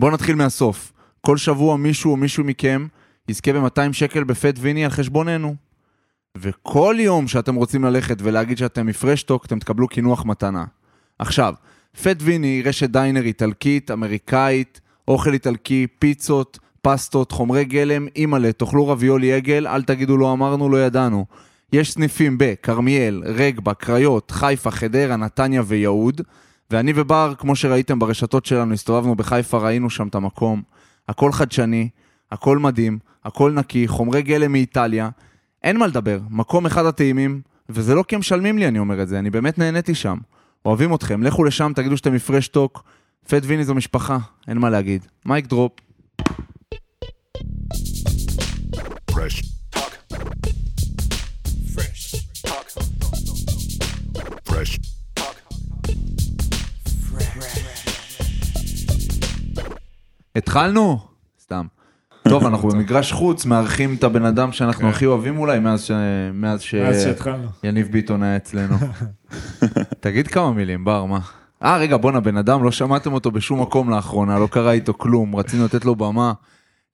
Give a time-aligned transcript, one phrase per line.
[0.00, 0.92] בואו נתחיל מהסוף.
[1.20, 2.86] כל שבוע מישהו או מישהו מכם
[3.28, 5.54] יזכה ב-200 שקל בפט ויני על חשבוננו.
[6.38, 10.64] וכל יום שאתם רוצים ללכת ולהגיד שאתם מפרשטוק, אתם תקבלו קינוח מתנה.
[11.18, 11.54] עכשיו,
[12.02, 18.88] פט ויני היא רשת דיינר איטלקית, אמריקאית, אוכל איטלקי, פיצות, פסטות, חומרי גלם, אימא'לה, תאכלו
[18.88, 21.26] רביולי עגל, אל תגידו לא אמרנו, לא ידענו.
[21.72, 26.20] יש סניפים בכרמיאל, רגבה, קריות, חיפה, חדרה, נתניה ויהוד.
[26.70, 30.62] ואני ובר, כמו שראיתם ברשתות שלנו, הסתובבנו בחיפה, ראינו שם את המקום.
[31.08, 31.88] הכל חדשני,
[32.32, 35.08] הכל מדהים, הכל נקי, חומרי גלם מאיטליה.
[35.62, 39.08] אין מה לדבר, מקום אחד הטעימים, וזה לא כי הם משלמים לי, אני אומר את
[39.08, 40.18] זה, אני באמת נהניתי שם.
[40.64, 42.82] אוהבים אתכם, לכו לשם, תגידו שאתם מפראש טוק.
[43.28, 45.06] פט ויני זו משפחה, אין מה להגיד.
[45.24, 45.72] mic drop.
[49.10, 49.42] Fresh
[49.74, 49.92] talk.
[51.74, 52.02] Fresh
[52.44, 52.68] talk.
[54.44, 54.95] Fresh
[60.36, 60.98] התחלנו?
[61.42, 61.66] סתם.
[62.28, 65.90] טוב, אנחנו במגרש חוץ, מארחים את הבן אדם שאנחנו הכי אוהבים אולי מאז ש...
[66.34, 66.74] מאז ש...
[66.74, 67.46] מאז שהתחלנו.
[67.64, 68.76] יניב ביטון היה אצלנו.
[70.00, 71.18] תגיד כמה מילים, בר, מה?
[71.62, 75.36] אה, רגע, בואנה, בן אדם, לא שמעתם אותו בשום מקום לאחרונה, לא קרה איתו כלום,
[75.36, 76.32] רצינו לתת לו במה,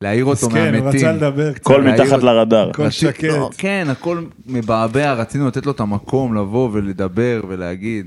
[0.00, 1.00] להעיר אותו מסכן, הוא מהמתים.
[1.00, 1.60] רצה לדבר קצת.
[1.66, 2.22] הכל להעיר מתחת.
[2.22, 2.70] לרדאר.
[2.70, 3.24] הכל רצינו- שקט.
[3.24, 8.06] לא, כן, הכל מבעבע, רצינו לתת לו את המקום לבוא ולדבר ולהגיד.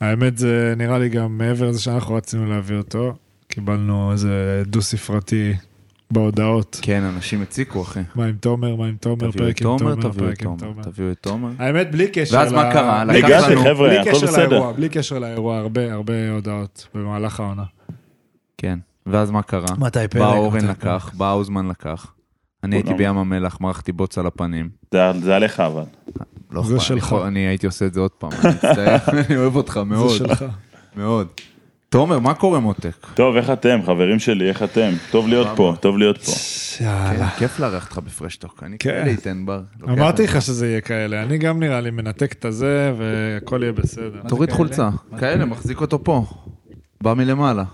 [0.00, 3.14] האמת זה נראה לי גם מעבר לזה שאנחנו רצינו להביא אותו,
[3.54, 5.52] קיבלנו איזה דו-ספרתי
[6.10, 6.78] בהודעות.
[6.82, 8.00] כן, אנשים הציקו, אחי.
[8.14, 10.82] מה עם תומר, מה עם תומר, פרק עם תומר, תומר, תביאו את פרק עם תומר.
[10.82, 11.50] תביאו את תומר.
[11.58, 13.04] האמת בלי קשר ואז מה קרה?
[13.04, 14.48] לנו- חבר'ה, בלי הכל קשר בסדר.
[14.48, 17.62] לאירוע, בלי קשר לאירוע, הרבה הרבה הודעות במהלך העונה.
[18.58, 18.78] כן.
[19.06, 19.66] ואז מה קרה?
[19.78, 20.22] מתי פרק?
[20.22, 22.12] בא אורן לקח, בא האוזמן לקח.
[22.64, 22.94] אני הייתי.
[22.94, 24.68] בים המלח, מרחתי בוץ על הפנים.
[24.92, 25.82] זה- עליך אבל.
[26.50, 28.96] לא אכפת, אני הייתי עושה את זה עוד פעם, אני מצטער,
[29.28, 30.44] אני אוהב אותך מאוד, זה שלך.
[30.96, 31.28] מאוד.
[31.94, 33.06] תומר, מה קורה מותק?
[33.14, 34.90] טוב, איך אתם, חברים שלי, איך אתם?
[35.10, 36.32] טוב להיות פה, טוב להיות פה.
[36.84, 37.28] יאללה.
[37.30, 38.90] כן, כיף לארח אותך בפרשטוק, אני כן.
[38.90, 39.60] כאלה איתן בר.
[39.80, 40.22] לוקח אמרתי.
[40.24, 44.20] לך שזה יהיה כאלה, אני גם נראה לי מנתק את הזה והכל יהיה בסדר.
[44.28, 46.24] תוריד חולצה, כאלה, מחזיק אותו פה.
[47.02, 47.64] בא מלמעלה.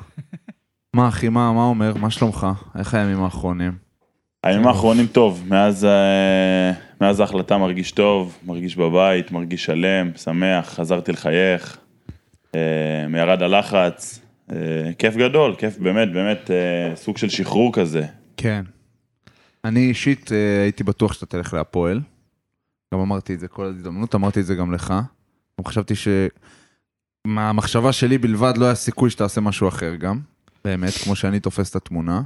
[0.97, 1.95] מה אחי, מה מה אומר?
[1.97, 2.47] מה שלומך?
[2.79, 3.73] איך הימים האחרונים?
[4.45, 11.79] הימים האחרונים טוב, מאז, אה, ההחלטה מרגיש טוב, מרגיש בבית, מרגיש שלם, שמח, חזרתי לחייך,
[13.15, 14.21] ירד הלחץ,
[14.53, 18.07] אה, כיף גדול, כיף באמת, באמת, אה, סוג של שחרור כזה.
[18.37, 18.65] כן.
[19.65, 22.01] אני אישית אה, הייתי בטוח שאתה תלך להפועל.
[22.95, 24.95] גם אמרתי את זה כל הזדמנות, אמרתי את זה גם לך.
[25.61, 26.09] גם חשבתי ש...
[27.27, 30.21] מהמחשבה שלי בלבד לא היה סיכוי שתעשה משהו אחר גם.
[30.65, 32.23] באמת, כמו שאני תופס את התמונה.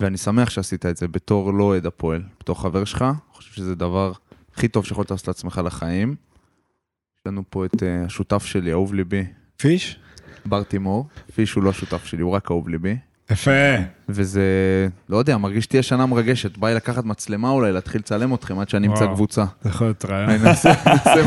[0.00, 3.02] ואני שמח שעשית את זה בתור לא אוהד הפועל, בתור חבר שלך.
[3.02, 4.12] אני חושב שזה הדבר
[4.52, 6.14] הכי טוב שיכולת לעשות לעצמך לחיים.
[7.18, 9.24] יש לנו פה את אה, השותף שלי, אהוב ליבי,
[9.56, 9.98] פיש?
[10.46, 11.06] בר תימור.
[11.34, 12.96] פיש הוא לא השותף שלי, הוא רק אהוב ליבי.
[13.30, 13.50] יפה.
[14.08, 14.42] וזה,
[15.08, 16.56] לא יודע, מרגיש שתהיה שנה מרגשת.
[16.58, 19.06] בא לי לקחת מצלמה אולי, להתחיל לצלם אתכם עד שאני אמצא.
[19.06, 19.44] קבוצה.
[19.62, 20.30] זה יכול להיות רעיון.
[20.30, 20.72] אני נעשה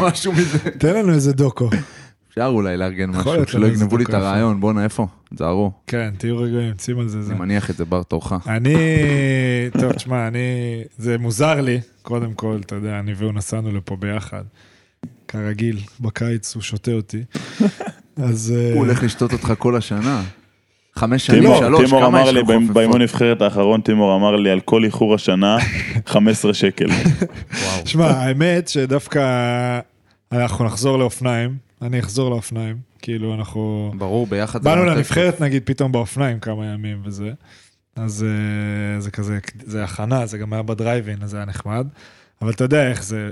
[0.07, 0.71] משהו מזה.
[0.71, 1.69] תן לנו איזה דוקו.
[2.29, 4.13] אפשר אולי לארגן משהו, שלא יגנבו לי את.
[4.13, 5.07] הרעיון, בואנה, איפה?
[5.35, 5.71] תזהרו.
[5.87, 7.31] כן, תהיו רגועים, שים על זה זה.
[7.31, 8.33] אני מניח את זה בר תורך.
[8.47, 8.75] אני,
[9.79, 10.39] טוב, תשמע, אני,
[10.97, 14.43] זה מוזר לי, קודם כל, אתה יודע, אני והוא נסענו לפה ביחד.
[15.27, 17.23] כרגיל, בקיץ הוא שותה אותי.
[18.23, 18.53] אז...
[18.57, 20.23] אה, הוא הולך לשתות אותך כל השנה.
[20.95, 22.75] חמש שנים, שלוש, כמה יש אמר לי, לך באימון חופפות?
[22.75, 25.57] באימון נבחרת האחרון, טימור אמר לי על כל איחור השנה,
[26.05, 26.85] 15 שקל.
[27.85, 29.79] שמע, האמת שדווקא
[30.31, 33.91] אנחנו נחזור לאופניים, אני אחזור לאופניים, כאילו אנחנו...
[33.97, 37.31] ברור, ביחד באנו לנבחרת נגיד פתאום באופניים כמה ימים וזה.
[37.95, 41.87] אז אה, זה כזה, זה הכנה, זה גם היה בדרייבין, אז זה היה נחמד.
[42.41, 43.29] אבל אתה יודע איך זה,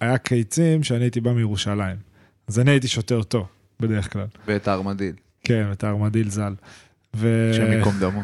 [0.00, 1.96] היה קיצים שאני הייתי בא מירושלים.
[2.48, 3.46] אז אני הייתי שותה אותו,
[3.82, 4.26] בדרך כלל.
[4.46, 5.12] ואת הארמדיל,
[5.44, 6.54] כן, את הארמדיל ז"ל.
[7.16, 7.50] ו...
[7.50, 8.20] השם ייקום דמו.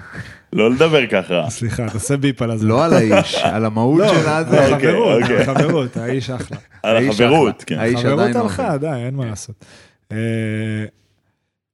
[0.52, 1.44] לא לדבר ככה.
[1.48, 2.66] סליחה, תעשה ביפ על הזה.
[2.66, 4.74] לא על האיש, על המהות לא, שלה על זה.
[4.74, 5.36] אוקיי, החברות, אוקיי.
[5.36, 6.56] על החברות, האיש אחלה.
[6.82, 7.64] על החברות.
[7.66, 7.78] כן.
[7.78, 8.78] האיש חברות עדיין הלכה.
[8.78, 9.64] די, אין מה לעשות.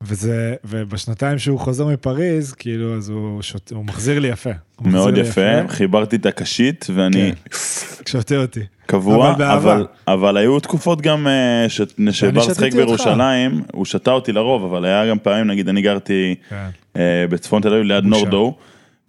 [0.07, 4.51] וזה, ובשנתיים שהוא חוזר מפריז, כאילו, אז הוא, שוט, הוא מחזיר לי יפה.
[4.81, 7.33] מחזיר מאוד לי יפה, חיברתי את הקשית ואני
[8.09, 8.61] שותה אותי.
[8.87, 9.45] קבוע, אבל.
[9.45, 11.81] אבל, אבל היו תקופות גם אה, ש-
[12.11, 12.63] שבר אותך.
[12.75, 16.67] בירושלים, הוא שתה אותי לרוב, אבל היה גם פעמים, נגיד אני גרתי כן.
[16.97, 18.05] אה, בצפון תל אביב ליד.
[18.05, 18.55] נורדו,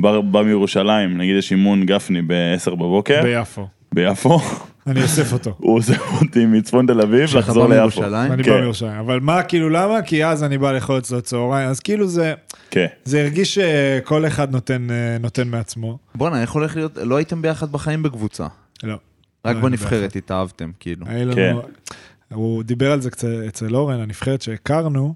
[0.01, 3.67] בא מירושלים, נגיד יש אימון גפני ב-10 בבוקר, ביפו.
[3.93, 4.39] ביפו,
[4.87, 5.53] אני אוסף אותו.
[5.57, 8.03] הוא עוזב אותי מצפון תל אביב לחזור ליפו.
[8.03, 8.51] אני כן.
[8.51, 8.99] בא מירושלים.
[8.99, 10.01] אבל מה, כאילו, למה?
[10.01, 12.33] כי אז אני בא לאכול אצלו צהריים, אז כאילו זה,
[12.71, 12.85] כן.
[13.05, 15.97] זה הרגיש שכל אחד נותן, אה, מעצמו.
[16.15, 18.47] בואנה, איך הולך להיות, לא הייתם ביחד בחיים בקבוצה.
[18.83, 18.97] לא.
[19.45, 21.05] רק לא, בנבחרת התאהבתם, כאילו.
[21.35, 21.55] כן.
[22.33, 25.13] הוא דיבר על זה קצת אצל אורן, הנבחרת שהכרנו.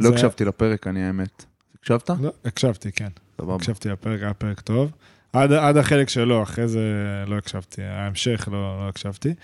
[0.00, 1.44] לא הקשבתי לפרק, אני האמת.
[1.80, 2.10] הקשבת?
[2.20, 3.08] לא, הקשבתי, כן.
[3.40, 3.54] סבבה.
[3.54, 4.90] הקשבתי לפרק, היה פרק טוב.
[5.32, 6.80] עד, עד החלק שלו, אחרי זה
[7.26, 7.82] לא הקשבתי.
[7.82, 9.34] ההמשך לא, לא הקשבתי.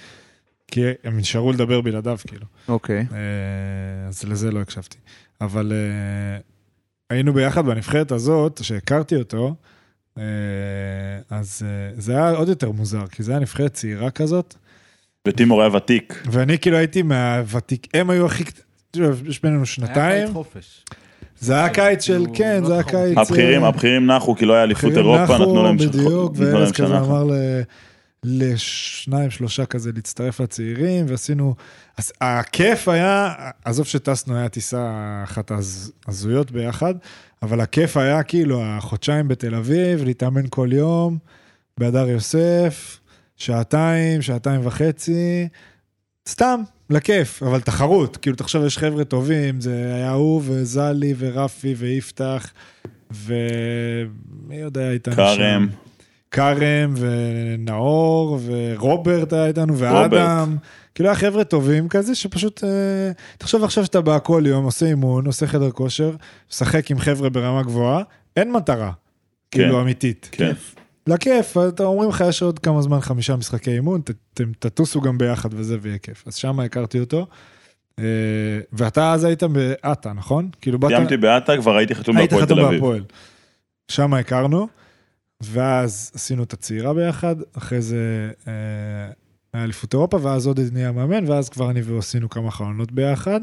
[0.67, 2.47] כי הם נשארו לדבר בלעדיו, כאילו.
[2.69, 3.07] אוקיי.
[3.13, 4.99] אה, אז לזה לא הקשבתי.
[5.41, 6.41] אבל אה,
[7.11, 9.55] היינו ביחד בנבחרת הזאת, שהכרתי אותו,
[10.19, 10.23] אה,
[11.31, 11.63] אז
[11.97, 14.55] זה היה עוד יותר מוזר, כי זה היה נבחרת צעירה כזאת,
[15.29, 16.23] וטימור היה ותיק.
[16.33, 18.45] ואני כאילו הייתי מהוותיק, הם היו הכי...
[19.27, 20.85] יש בינינו שנתיים, חופש.
[21.45, 23.15] זה היה קיץ של, כאילו, כן, לא זה היה תחרותי.
[23.15, 23.19] קיץ...
[23.19, 26.87] הבכירים, אה, הבכירים נחו, כי לא היה אליפות אירופה, נתנו להם שח- בדיוק, וארז כזה
[26.89, 26.99] שנה.
[26.99, 27.63] אמר ל-
[28.25, 31.55] לשניים, שלושה כזה להצטרף לצעירים, ועשינו...
[31.99, 33.33] אז הכיף היה,
[33.65, 34.91] עזוב שטסנו, היה טיסה
[35.25, 36.95] אחת הז- הזויות ביחד,
[37.43, 41.19] אבל הכיף היה כאילו החודשיים בתל אביב, להתאמן כל יום,
[41.79, 43.01] בהדר יוסף,
[43.37, 45.49] שעתיים, שעתיים וחצי,
[46.29, 46.61] סתם,
[46.91, 52.53] לכיף, אבל תחרות, כאילו תחשוב, יש חבר'ה טובים, זה היה הוא וזלי ורפי ויפתח,
[53.11, 55.67] ומי יודע איתנו שם?
[56.31, 60.57] כרם, כרם ונאור ורוברט היה איתנו ואדם.
[60.95, 65.27] כאילו היה חבר'ה טובים כזה שפשוט, אה, תחשוב עכשיו שאתה בא כל יום, עושה אימון,
[65.27, 66.17] עושה חדר כושר,
[66.53, 68.03] משחק עם חבר'ה ברמה גבוהה,
[68.37, 68.91] אין מטרה,
[69.51, 70.29] כאילו אמיתית.
[70.33, 70.53] כן.
[71.07, 74.01] לכיף, אתה אומרים לך יש עוד כמה זמן חמישה משחקי אימון,
[74.35, 76.25] אתם תטוסו גם ביחד וזה ויהיה כיף.
[76.27, 77.27] אז שם הכרתי אותו.
[77.99, 78.05] אה,
[78.73, 80.51] ואתה אז היית בעטה, נכון?
[80.61, 80.91] כאילו באת...
[80.91, 82.81] סיימתי בעטה, כבר הייתי חתום היית בהפועל חתום תל אביב.
[82.81, 83.05] בהפועל.
[83.89, 84.69] שם הכרנו,
[85.41, 88.53] ואז עשינו את הצעירה ביחד, אחרי זה אה,
[89.53, 93.41] היה אליפות אירופה, ואז עוד נהיה מאמן, ואז כבר אני והוא עשינו כמה חלונות ביחד.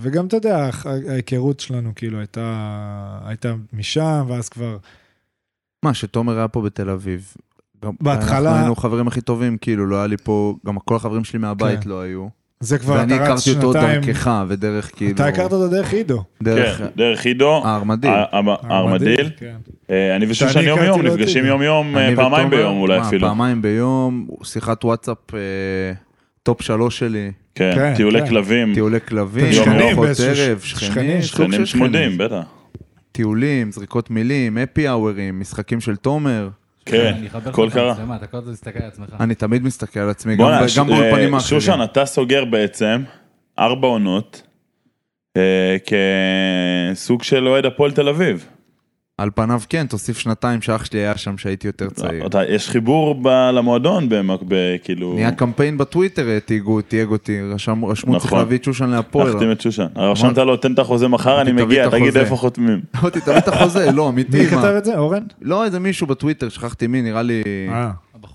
[0.00, 0.70] וגם, אתה יודע,
[1.08, 4.76] ההיכרות שלנו כאילו הייתה, הייתה משם, ואז כבר...
[5.82, 7.34] מה, שתומר היה פה בתל אביב.
[8.00, 11.38] בהתחלה- אנחנו היינו חברים הכי טובים, כאילו, לא היה לי פה, גם כל החברים שלי
[11.38, 11.90] מהבית כן.
[11.90, 12.26] לא היו.
[12.60, 14.00] זה כבר, ואני אתה רץ הכרתי אותו שנתיים...
[14.00, 15.10] דרכך, ודרך כאילו...
[15.14, 16.22] אתה הכרת אותו דרך עידו.
[16.42, 18.10] דרך כן, דרך עידו, הארמדיל.
[18.10, 19.30] ה- ה- הארמדיל.
[19.36, 19.56] כן.
[19.90, 21.48] אה, אני ושושן שאני יום הכרתי יום, לו את נפגשים עידו.
[21.54, 23.28] יום יום, אה, פעמיים ביום אולי אפילו.
[23.28, 25.38] פעמיים ביום, שיחת וואטסאפ, אה,
[26.42, 28.28] טופ שלוש שלי, כן, כן, טיולי כן.
[28.28, 32.18] כלבים, טיולי כלבים, שכנים ארוחות ערב, שכנים, שכנים, צמודים, שכנים.
[32.18, 32.42] בטח.
[33.12, 36.48] טיולים, זריקות מילים, אפי אאוורים, משחקים של תומר.
[36.84, 37.90] כן, הכל קרה.
[37.90, 39.08] המצלמה, אתה כל הזמן תסתכל על עצמך.
[39.20, 40.46] אני תמיד מסתכל על עצמי, גם
[40.86, 41.40] באולפנים אה, האחרים.
[41.40, 43.02] שושן, אתה סוגר בעצם
[43.58, 44.42] ארבע עונות
[45.36, 45.76] אה,
[46.94, 48.46] כסוג של אוהד הפועל תל אביב.
[49.20, 52.26] על פניו כן, תוסיף שנתיים שאח שלי היה שם שהייתי יותר צעיר.
[52.26, 55.14] אתה- יש חיבור ב- למועדון, במק- ב- כאילו...
[55.14, 58.38] נהיה קמפיין בטוויטר, אה, תהיגו, תייג אותי, רשם- רשמו צריך נכון.
[58.38, 59.28] להביא את שושן להפועל.
[59.28, 59.86] להחתים את שושן.
[59.96, 62.16] רשמת לו, תן את החוזה מחר, אני מגיע, את תגיד.
[62.16, 62.80] איפה חותמים.
[62.92, 64.46] תביא את החוזה, לא, אמיתי, מי?
[64.46, 64.98] כתב את זה?
[64.98, 65.22] אורן?
[65.42, 67.42] לא, איזה מישהו בטוויטר, שכחתי מי, נראה לי...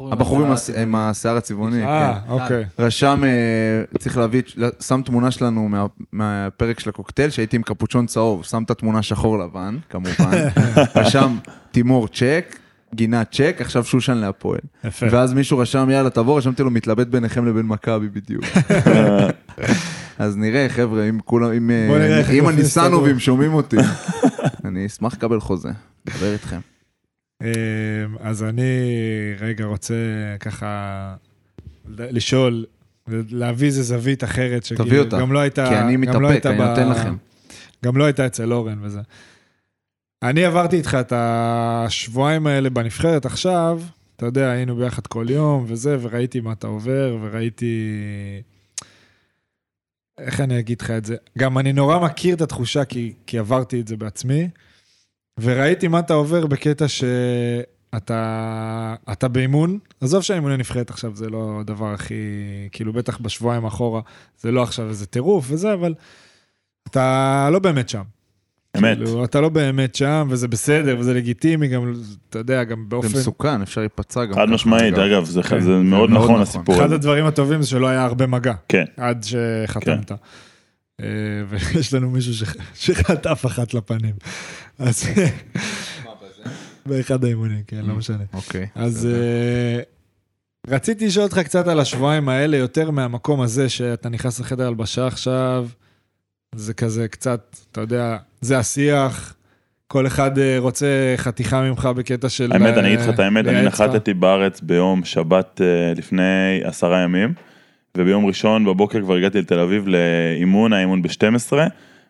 [0.02, 1.88] אה, הבחור עם הס- השיער עם השיער הצבעוני, כן.
[1.88, 2.64] אה, אוקיי.
[2.80, 4.42] רשם, אה, צריך להביא,
[4.82, 9.38] שם תמונה שלנו מה- מהפרק של הקוקטייל, שהייתי עם קפוצ'ון צהוב, שם את התמונה שחור
[9.40, 10.32] לבן, כמובן,
[10.96, 11.38] רשם
[11.72, 12.56] תימור צ'ק,
[12.96, 14.60] גינה צ'ק, עכשיו שושן להפועל.
[14.84, 15.06] יפה.
[15.12, 18.44] ואז מישהו רשם, יאללה, תבוא, רשמתי לו, מתלבט ביניכם לבין מכבי בדיוק.
[20.20, 23.78] אז נראה, חבר'ה, אם כולם, אם אה, בוא נראה איך אם הגופים הניסנובים שומעים אותי,
[24.66, 25.70] אני אשמח לקבל חוזה,
[26.08, 26.60] לדבר איתכם.
[27.42, 27.48] אמ,
[28.20, 28.72] אז אני
[29.40, 29.96] רגע רוצה
[30.40, 31.16] ככה
[31.88, 32.66] לשאול,
[33.08, 36.50] להביא איזה זווית אחרת, שכאילו תביא אותה, גם לא הייתה, כי אני לא מתאפק, הייתה
[36.50, 37.16] אני ב- נותן לכם.
[37.86, 39.00] גם לא הייתה אצל אורן וזה.
[40.24, 43.82] אני עברתי איתך את השבועיים האלה בנבחרת עכשיו,
[44.16, 47.92] אתה יודע, היינו ביחד כל יום וזה, וראיתי מה אתה עובר, וראיתי...
[50.18, 51.16] איך אני אגיד לך את זה?
[51.38, 54.50] גם אני נורא מכיר את התחושה, כי, כי עברתי את זה בעצמי,
[55.42, 58.16] וראיתי מה אתה עובר בקטע שאתה
[59.12, 62.16] אתה באימון, עזוב שהאימוני נבחרת עכשיו זה לא הדבר הכי,
[62.72, 64.02] כאילו בטח בשבועיים אחורה,
[64.40, 65.94] זה לא עכשיו איזה טירוף וזה, אבל
[66.88, 68.04] אתה לא באמת שם.
[68.78, 68.98] אמת.
[68.98, 71.94] כאילו, אתה לא באמת שם, וזה בסדר, וזה לגיטימי, גם,
[72.30, 73.08] אתה יודע, גם באופן...
[73.08, 74.34] זה מסוכן, אפשר להיפצע גם.
[74.34, 75.26] חד משמעית, אגב.
[75.26, 75.60] זה כן.
[75.60, 76.42] זה מאוד מאוד נכון נכון.
[76.42, 76.92] הסיפור אחד.
[76.92, 80.12] הדברים הטובים זה שלא היה הרבה מגע, כן, עד שחתמת.
[80.12, 80.18] אה,
[81.50, 84.14] ויש לנו מישהו שחטף אחת לפנים.
[84.80, 85.04] אז...
[86.86, 88.24] באחד האימונים, כן, לא משנה.
[88.34, 88.68] אוקיי.
[88.76, 89.82] אז אה,
[90.68, 95.68] רציתי לשאול אותך קצת על השבועיים האלה, יותר מהמקום הזה שאתה נכנס לחדר הלבשה עכשיו,
[96.56, 99.36] זה כזה קצת, אתה יודע, זה השיח,
[99.88, 102.52] כל אחד אה, רוצה חתיכה ממך בקטע של...
[102.52, 103.62] האמת, אה, אני אגיד לך את האמת, אני.
[103.62, 107.34] נחתתי בארץ ביום שבת אה, לפני עשרה ימים,
[107.98, 111.54] וביום ראשון בבוקר כבר הגעתי לתל אביב לאימון, האימון ב-12,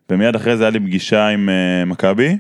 [0.09, 2.37] ומיד אחרי זה היה לי פגישה עם אה, מכבי,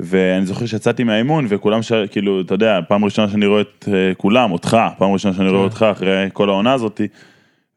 [0.00, 1.92] ואני זוכר שיצאתי מהאימון, וכולם, ש...
[1.92, 5.60] כאילו, אתה יודע, פעם ראשונה שאני רואה את אה, כולם, אותך, פעם ראשונה שאני רואה
[5.60, 5.64] כן.
[5.64, 7.08] אותך אחרי כל העונה הזאתי,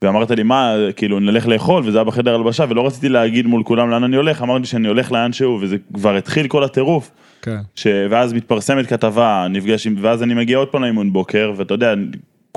[0.01, 3.89] ואמרת לי, מה, כאילו, נלך לאכול, וזה היה בחדר הלבשה, ולא רציתי להגיד מול כולם
[3.89, 7.12] לאן אני הולך, אמרתי שאני הולך לאן שהוא, וזה כבר התחיל כל הטירוף.
[7.42, 7.58] כן.
[7.75, 7.88] ש...
[8.10, 11.94] ואז מתפרסמת כתבה, נפגש עם, ואז אני מגיע עוד פעם לאימון בוקר, ואתה יודע,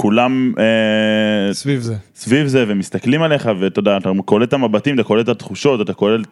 [0.00, 1.94] כולם אה, סביב זה.
[2.14, 5.92] סביב זה, ומסתכלים עליך, ואתה יודע, אתה קולט את המבטים, אתה קולט את התחושות, אתה
[5.92, 6.26] קולט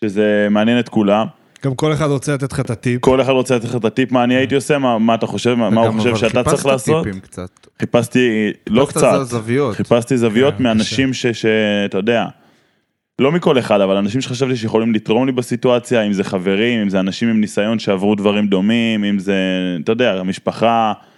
[0.00, 1.26] שזה מעניין את כולם.
[1.64, 3.00] גם כל אחד רוצה לתת לך את הטיפ.
[3.00, 5.54] כל אחד רוצה לתת לך את הטיפ מה אני הייתי עושה, מה, מה אתה חושב,
[5.54, 7.04] מה, מה הוא חושב שאתה צריך לעשות.
[7.04, 7.66] טיפים קצת.
[7.80, 9.74] חיפשתי, לא חיפשת קצת, זוויות.
[9.76, 12.26] חיפשתי זוויות כן, מאנשים ש- שאתה יודע,
[13.18, 17.00] לא מכל אחד, אבל אנשים שחשבתי שיכולים לתרום לי בסיטואציה, אם זה חברים, אם זה
[17.00, 19.36] אנשים עם ניסיון שעברו דברים דומים, אם זה,
[19.84, 21.08] אתה יודע, המשפחה, אה,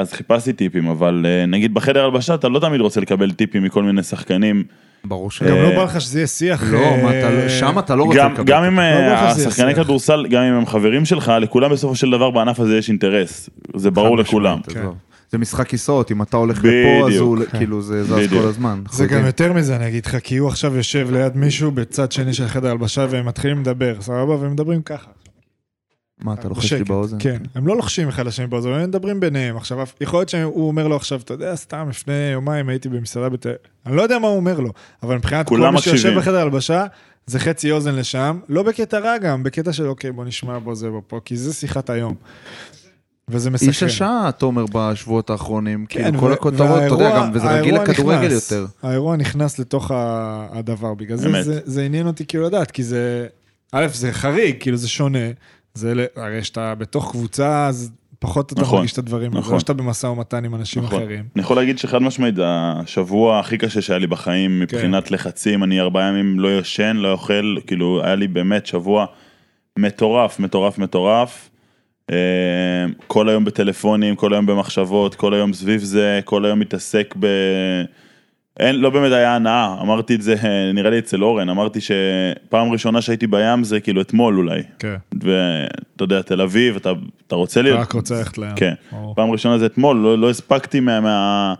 [0.00, 3.82] אז חיפשתי טיפים, אבל אה, נגיד בחדר הלבשה אתה לא תמיד רוצה לקבל טיפים מכל
[3.82, 4.64] מיני שחקנים.
[5.04, 5.42] ברור ש...
[5.42, 6.62] גם אה, לא בא לך שזה יהיה שיח...
[6.72, 8.44] לא, אה, לא- שם אתה לא רוצה לקבל.
[8.44, 9.74] גם אם לא אה, השחקני.
[9.74, 13.90] כדורסל, גם אם הם חברים שלך, לכולם בסופו של דבר בענף הזה יש אינטרס, זה
[13.90, 14.60] ברור לכולם.
[14.68, 14.80] כן.
[14.80, 14.94] עזוב.
[15.30, 17.38] זה משחק כיסאות, אם אתה הולך לפה, אז הוא.
[17.58, 18.30] כאילו זה זז.
[18.30, 18.82] כל הזמן.
[18.92, 19.26] זה גם.
[19.26, 22.70] יותר מזה, אני אגיד לך, כי הוא עכשיו יושב ליד מישהו בצד שני של חדר
[22.70, 24.36] הלבשה והם מתחילים לדבר, סבבה?
[24.40, 25.10] והם מדברים ככה.
[26.22, 26.84] מה, אתה לוחש לי.
[26.84, 27.16] באוזן?
[27.20, 29.56] כן, הם לא לוחשים אחד לשני באוזן, הם מדברים ביניהם.
[29.56, 33.46] עכשיו, יכול להיות שהוא אומר לו עכשיו, אתה יודע, סתם לפני יומיים הייתי במסעדה בת...
[33.86, 34.70] אני לא יודע מה הוא אומר לו,
[35.02, 36.18] אבל מבחינת כל מי שיושב.
[36.18, 36.86] בחדר הלבשה,
[37.26, 40.90] זה חצי אוזן לשם, לא בקטע רע גם, בקטע של אוקיי, בוא נשמע בו זה
[40.90, 42.14] בו, כי זה שיחת היום.
[43.28, 43.68] וזה מסקרן.
[43.68, 45.86] איש השעה, תומר, בשבועות האחרונים.
[45.88, 48.30] כן, כאילו, כל הכותרות, אתה יודע, גם, וזה רגיל לכדורגל.
[48.30, 48.66] יותר.
[48.82, 51.42] האירוע נכנס לתוך הדבר, בגלל זה.
[51.42, 53.26] זה זה עניין אותי כאילו לדעת, כי זה,
[53.72, 55.18] א', זה חריג, כאילו זה שונה,
[55.74, 59.32] זה, הרי שאתה בתוך קבוצה, אז פחות אתה נכון, מרגיש את הדברים.
[59.32, 59.52] זה נכון.
[59.52, 61.02] לא שאתה במשא ומתן עם אנשים נכון.
[61.02, 61.24] אחרים.
[61.36, 65.80] אני יכול להגיד שחד משמעית, זה השבוע הכי קשה שהיה לי בחיים מבחינת לחצים, אני
[65.80, 69.06] ארבעה ימים לא ישן, לא אוכל, כאילו היה לי באמת שבוע
[69.78, 71.50] מטורף, מטורף, מטורף.
[72.10, 72.16] אה,
[73.06, 77.26] כל היום בטלפונים, כל היום במחשבות, כל היום סביב זה, כל היום מתעסק ב...
[78.60, 82.72] אין, לא באמת היה הנאה, אמרתי את זה, אה, נראה לי אצל אורן, אמרתי שפעם
[82.72, 84.62] ראשונה שהייתי בים זה כאילו אתמול אולי.
[84.78, 86.92] כן, ואתה יודע, תל אביב, אתה,
[87.26, 87.80] אתה רוצה להיות...
[87.80, 88.54] רק רוצה ללכת לים.
[88.56, 88.72] כן.
[88.92, 89.14] ברור.
[89.14, 91.54] פעם ראשונה זה אתמול, לא, לא הספקתי מה, מה,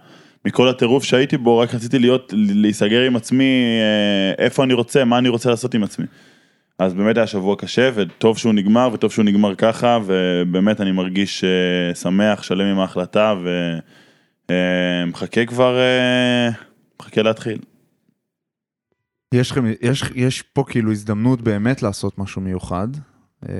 [0.45, 5.19] מכל הטירוף שהייתי בו, רק רציתי להיות, להיסגר עם עצמי, אה, איפה אני רוצה, מה
[5.19, 6.07] אני רוצה לעשות עם עצמי.
[6.78, 11.45] אז באמת היה שבוע קשה, וטוב שהוא נגמר, וטוב שהוא נגמר ככה, ובאמת אני מרגיש
[11.45, 13.35] אה, שמח, שלם עם ההחלטה,
[14.50, 16.50] ומחכה כבר, אה,
[17.00, 17.59] מחכה להתחיל.
[19.35, 22.88] יש, לכם, יש, יש פה כאילו הזדמנות באמת לעשות משהו מיוחד.
[23.49, 23.54] אה,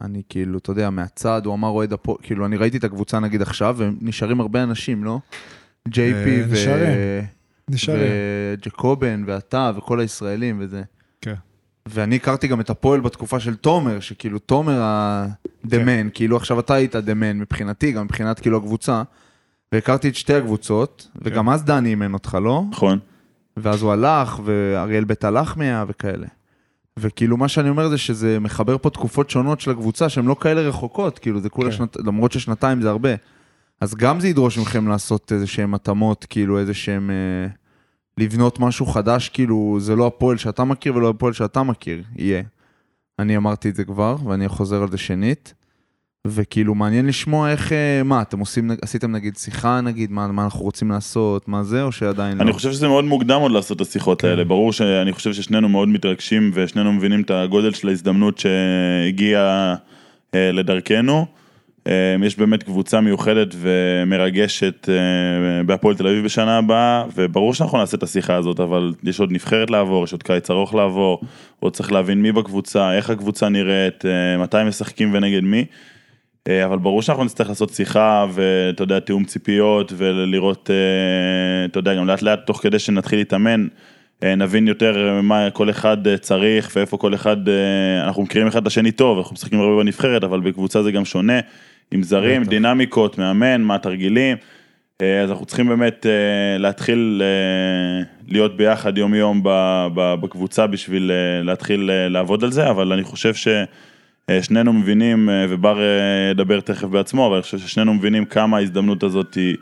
[0.00, 3.42] אני כאילו, אתה יודע, מהצד, הוא אמר אוהד הפועל, כאילו, אני ראיתי את הקבוצה נגיד
[3.42, 5.18] עכשיו, ונשארים הרבה אנשים, לא?
[5.88, 6.52] ג'יי פי אה, ו...
[7.68, 8.10] נשארים.
[8.54, 10.82] וג'קובן ואתה וכל הישראלים וזה.
[11.20, 11.34] כן.
[11.86, 16.08] ואני הכרתי גם את הפועל בתקופה של תומר, שכאילו תומר הדמן, כן.
[16.14, 19.02] כאילו עכשיו אתה היית דמן מבחינתי, גם מבחינת כאילו הקבוצה.
[19.72, 21.20] והכרתי את שתי הקבוצות, כן.
[21.22, 22.62] וגם אז דני אימן אותך, לא?
[22.70, 22.98] נכון?
[23.56, 26.26] ואז הוא הלך, ואריאל בית הלך מה וכאלה.
[26.98, 30.60] וכאילו מה שאני אומר זה שזה מחבר פה תקופות שונות של הקבוצה שהן לא כאלה
[30.60, 31.76] רחוקות, כאילו זה כולה כן.
[31.76, 31.96] שנת...
[31.96, 33.10] למרות ששנתיים זה הרבה.
[33.80, 37.10] אז גם זה ידרוש מכם לעשות איזה שהם התאמות, כאילו איזה שהם...
[37.10, 37.48] אה,
[38.18, 42.42] לבנות משהו חדש, כאילו זה לא הפועל שאתה מכיר ולא הפועל שאתה מכיר, יהיה.
[43.18, 45.54] אני אמרתי את זה כבר, ואני חוזר על זה שנית.
[46.30, 50.60] וכאילו מעניין לשמוע איך, אה, מה, אתם עושים, עשיתם נגיד שיחה נגיד, מה, מה אנחנו
[50.60, 52.42] רוצים לעשות, מה זה, או שעדיין לא?
[52.42, 54.28] אני חושב שזה מאוד מוקדם עוד לעשות את השיחות כן.
[54.28, 59.74] האלה, ברור שאני חושב ששנינו מאוד מתרגשים ושנינו מבינים את הגודל של ההזדמנות שהגיעה
[60.34, 61.26] אה, לדרכנו.
[61.88, 67.96] אה, יש באמת קבוצה מיוחדת ומרגשת אה, בהפועל תל אביב בשנה הבאה, וברור שאנחנו נעשה
[67.96, 71.20] את השיחה הזאת, אבל יש עוד נבחרת לעבור, יש עוד קיץ ארוך לעבור,
[71.60, 75.64] עוד צריך להבין מי בקבוצה, איך הקבוצה נראית, אה, מתי משחקים ונגד מי.
[76.48, 81.94] אה, אבל ברור שאנחנו נצטרך לעשות שיחה ואתה יודע, תיאום ציפיות ולראות, אה, אתה יודע,
[81.94, 83.66] גם לאט לאט תוך כדי שנתחיל להתאמן,
[84.22, 87.36] אה, נבין יותר מה כל אחד צריך ואיפה כל אחד,
[88.04, 91.40] אנחנו מכירים אחד את השני טוב, אנחנו משחקים הרבה בנבחרת, אבל בקבוצה זה גם שונה,
[91.90, 92.44] עם זרים.
[92.44, 94.36] דינמיקות, מאמן, מה התרגילים.
[94.98, 96.06] אז אנחנו צריכים באמת
[96.58, 97.22] להתחיל
[98.28, 99.40] להיות ביחד יום יום
[99.94, 101.10] בקבוצה בשביל
[101.42, 103.64] להתחיל לעבוד על זה, אבל אני חושב אה,
[104.30, 109.02] ששנינו מבינים, אה, ובר אה, ידבר תכף בעצמו, אבל אני חושב ששנינו מבינים כמה ההזדמנות
[109.02, 109.56] הזאת היא,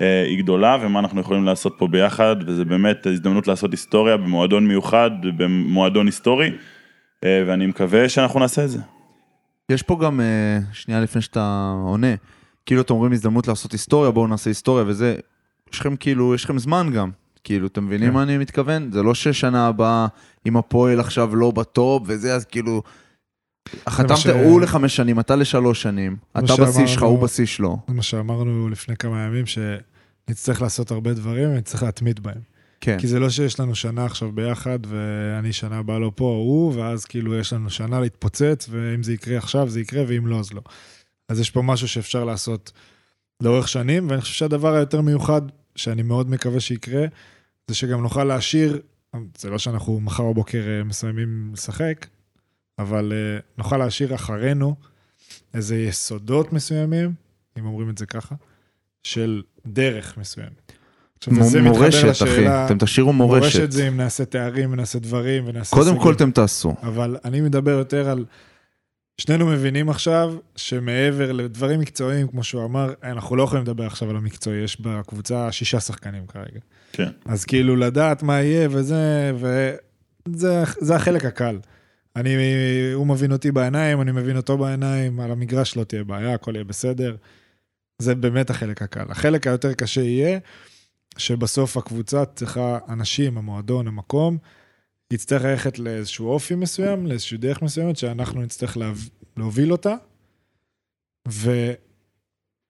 [0.00, 4.68] אה, היא גדולה ומה אנחנו יכולים לעשות פה ביחד, וזה באמת הזדמנות לעשות היסטוריה במועדון
[4.68, 6.50] מיוחד, במועדון היסטורי,
[7.24, 8.78] אה, ואני מקווה שאנחנו נעשה את זה.
[9.68, 12.14] יש פה גם, אה, שנייה לפני שאתה עונה,
[12.66, 15.16] כאילו אתם אומרים הזדמנות לעשות היסטוריה, בואו נעשה היסטוריה וזה,
[15.72, 17.10] יש לכם כאילו, יש לכם זמן גם,
[17.44, 18.14] כאילו, אתם מבינים כן.
[18.14, 18.92] מה אני מתכוון?
[18.92, 20.06] זה לא ששנה הבאה,
[20.46, 22.82] אם הפועל עכשיו לא בטופ וזה, אז כאילו,
[23.88, 27.78] חתמתם, ש- הוא לחמש שנים, אתה לשלוש שנים, אתה בשיא שלך, הוא בשיא שלו.
[27.88, 29.44] זה מה שאמרנו לפני כמה ימים,
[30.30, 32.40] נצטרך לעשות הרבה דברים ונצטרך להתמיד בהם.
[32.80, 32.98] כן.
[32.98, 37.04] כי זה לא שיש לנו שנה עכשיו ביחד, ואני שנה הבאה לא פה, הוא, ואז
[37.04, 40.62] כאילו יש לנו שנה להתפוצץ, ואם זה יקרה עכשיו, זה יקרה, ואם לא, אז לא.
[41.28, 42.72] אז יש פה משהו שאפשר לעשות
[43.40, 45.42] לאורך שנים, ואני חושב שהדבר היותר מיוחד,
[45.76, 47.04] שאני מאוד מקווה שיקרה,
[47.68, 48.80] זה שגם נוכל להשאיר,
[49.38, 52.06] זה לא שאנחנו מחר בבוקר אה, מסיימים לשחק,
[52.78, 54.74] אבל אה, נוכל להשאיר אחרינו
[55.54, 57.12] איזה יסודות מסוימים,
[57.58, 58.34] אם אומרים את זה ככה,
[59.02, 60.72] של דרך מסוימת.
[61.18, 62.24] עכשיו, מ- מתחבר מורשת, אחי.
[62.24, 63.42] לשאלה- אתם תשאירו מורשת.
[63.42, 65.70] מורשת זה אם נעשה תארים ונעשה דברים ונעשה...
[65.76, 66.02] קודם הישגים.
[66.02, 66.74] כל אתם תעשו.
[66.82, 68.24] אבל אני מדבר יותר על...
[69.18, 74.16] שנינו מבינים עכשיו שמעבר לדברים מקצועיים, כמו שהוא אמר, אנחנו לא יכולים לדבר עכשיו על
[74.16, 76.60] המקצועי, יש בקבוצה שישה שחקנים כרגע.
[76.92, 77.08] כן.
[77.26, 81.58] אז כאילו לדעת מה יהיה וזה, וזה זה החלק הקל.
[82.16, 82.34] אני,
[82.94, 86.64] הוא מבין אותי בעיניים, אני מבין אותו בעיניים, על המגרש לא תהיה בעיה, הכל יהיה
[86.64, 87.16] בסדר.
[87.98, 89.04] זה באמת החלק הקל.
[89.08, 90.38] החלק היותר קשה יהיה,
[91.18, 94.38] שבסוף הקבוצה צריכה אנשים, המועדון, המקום,
[95.12, 98.92] יצטרך ללכת לאיזשהו אופי מסוים, לאיזושהי דרך מסוימת, שאנחנו נצטרך לה...
[99.36, 99.94] להוביל אותה,
[101.28, 101.72] ו...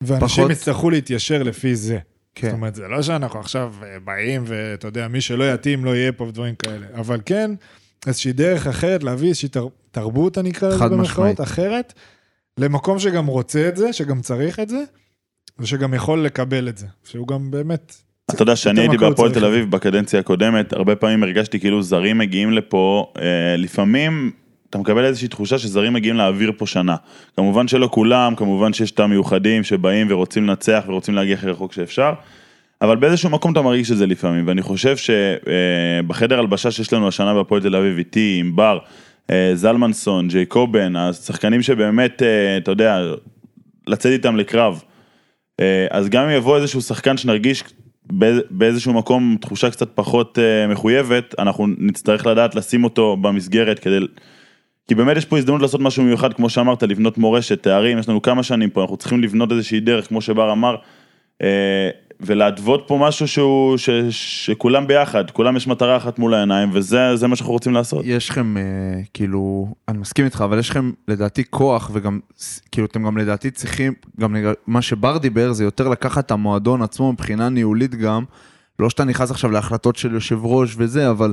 [0.03, 1.95] ואנשים פחות- יצטרכו להתיישר לפי זה.
[1.95, 2.03] זאת
[2.35, 2.51] כן.
[2.51, 6.25] אומרת, זה לא שאנחנו עכשיו אה, באים ואתה יודע, מי שלא יתאים לא יהיה פה
[6.25, 6.87] ודברים כאלה.
[6.95, 7.51] אבל כן,
[8.07, 9.67] איזושהי דרך אחרת להביא איזושהי תר...
[9.91, 11.41] תרבות, אני אקרא לזה משמעית.
[11.41, 11.93] אחרת,
[12.59, 14.83] למקום שגם רוצה את זה, שגם צריך את זה,
[15.59, 16.87] ושגם יכול לקבל את זה.
[17.05, 17.97] שהוא גם באמת...
[18.31, 19.45] אתה יודע, שאני הייתי בהפועל תל.
[19.45, 24.31] אביב בקדנציה הקודמת, הרבה פעמים הרגשתי כאילו זרים מגיעים לפה, אה, לפעמים
[24.71, 26.97] אתה מקבל איזושהי תחושה שזרים מגיעים להעביר פה שנה.
[27.37, 32.13] כמובן שלא כולם, כמובן שיש את המיוחדים שבאים ורוצים לנצח ורוצים להגיע הכי רחוק שאפשר,
[32.83, 37.35] אבל באיזשהו מקום אתה מרגיש את זה לפעמים, ואני חושב שבחדר הלבשה שיש לנו השנה
[37.35, 38.79] בהפועל תל אביב איתי, עם בר,
[39.31, 43.01] אה, זלמנסון, ג'ייקובן, השחקנים שבאמת, אה, אתה יודע,
[43.87, 44.83] לצאת איתם לקרב.
[45.61, 47.65] אה, אז גם אם יבוא איזשהו שחקן שנרגיש
[48.13, 53.99] באיז- באיזשהו מקום תחושה קצת פחות אה, מחויבת, אנחנו נצטרך לדעת לשים אותו במסגרת כדי...
[54.89, 58.23] כי באמת יש פה הזדמנות לעשות משהו מיוחד, כמו שאמרת, לבנות מורשת, תארים, יש לנו
[58.23, 60.77] כמה שנים פה, אנחנו צריכים לבנות איזושהי דרך, כמו שבר אמר,
[61.43, 61.91] אה,
[62.23, 67.27] ולהתוות פה משהו שהוא, ש, שכולם ביחד, כולם יש מטרה אחת מול העיניים, וזה זה
[67.27, 68.03] מה שאנחנו רוצים לעשות.
[68.05, 68.63] יש לכם, אה,
[69.15, 72.21] כאילו, אני מסכים איתך, אבל יש לכם לדעתי כוח, וגם,
[72.73, 77.13] כאילו, אתם גם לדעתי צריכים, גם מה שבר דיבר, זה יותר לקחת את המועדון עצמו
[77.13, 78.25] מבחינה ניהולית גם,
[78.79, 81.33] לא שאתה נכנס עכשיו להחלטות של יושב ראש וזה, אבל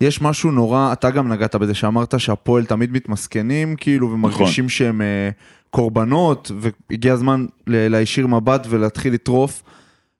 [0.00, 5.30] יש משהו נורא, אתה גם נגעת בזה, שאמרת שהפועל תמיד מתמסכנים, כאילו, ומרגישים שהם אה,
[5.70, 6.50] קורבנות,
[6.90, 9.62] והגיע הזמן להישיר מבט ולהתחיל לטרוף.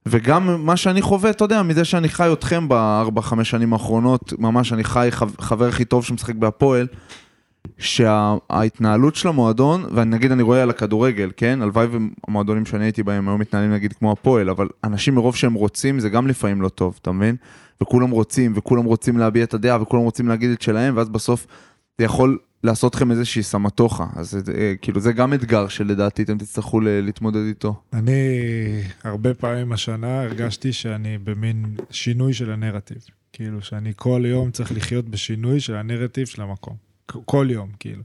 [0.07, 4.73] וגם מה שאני חווה, אתה יודע, מזה שאני חי אתכם בארבע, חמש שנים האחרונות, ממש
[4.73, 6.87] אני חי חב- חבר הכי טוב שמשחק בהפועל,
[7.79, 11.59] שההתנהלות של המועדון, ונגיד אני רואה על הכדורגל, כן?
[11.63, 16.01] הלוואי והמועדונים שאני הייתי בהם היו מתנהלים נגיד כמו הפועל, אבל אנשים מרוב שהם רוצים,
[16.01, 17.37] זה גם לפעמים לא טוב, אתה מבין?
[17.83, 21.47] וכולם רוצים, וכולם רוצים להביע את הדעה, וכולם רוצים להגיד את שלהם, ואז בסוף
[21.99, 24.07] זה יכול לעשות לכם איזושהי סמטוחה.
[24.17, 27.83] אז אה, כאילו זה גם אתגר שלדעתי אתם תצטרכו להתמודד איתו.
[27.93, 28.13] אני
[29.05, 32.99] הרבה פעמים השנה הרגשתי שאני במין שינוי של הנרטיב.
[33.33, 36.77] כאילו, שאני כל יום צריך לחיות בשינוי של הנרטיב של המקום.
[37.07, 38.03] כל יום, כאילו.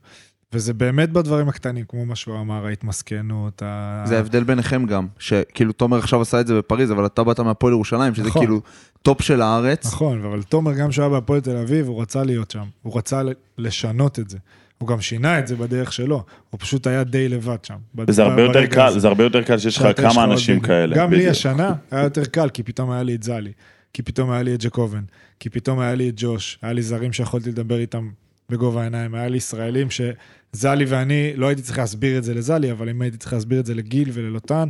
[0.53, 4.03] וזה באמת בדברים הקטנים, כמו מה שהוא אמר, ההתמסכנות, ה...
[4.05, 7.73] זה ההבדל ביניכם גם, שכאילו תומר עכשיו עשה את זה בפריז, אבל אתה באת מהפועל
[7.73, 8.41] ירושלים, שזה נכון.
[8.45, 8.61] כאילו
[9.01, 9.85] top של הארץ.
[9.85, 12.63] נכון, אבל תומר, גם כשהוא היה בהפועל תל אביב, הוא רצה להיות שם.
[12.81, 14.37] הוא רצה ל- לשנות את זה.
[14.77, 16.23] הוא גם שינה את זה בדרך שלו.
[16.49, 17.75] הוא פשוט היה די לבד שם.
[18.07, 18.99] וזה הרבה יותר קל, הזה.
[18.99, 20.67] זה הרבה יותר קל שיש לך כמה אנשים בדיוק.
[20.67, 20.95] כאלה.
[20.95, 21.31] גם לי בדיוק.
[21.31, 23.51] השנה היה יותר קל, כי פתאום היה לי את זלי,
[23.93, 25.01] כי פתאום היה לי את ג'קובן,
[25.39, 28.09] כי פתאום היה לי את ג'וש, היה לי זרים שיכולתי לדבר איתם
[28.49, 32.89] בגובה העיניים, היה לי ישראלים שזלי ואני, לא הייתי צריך להסביר את זה לזלי, אבל
[32.89, 34.67] אם הייתי צריך להסביר את זה לגיל וללוטן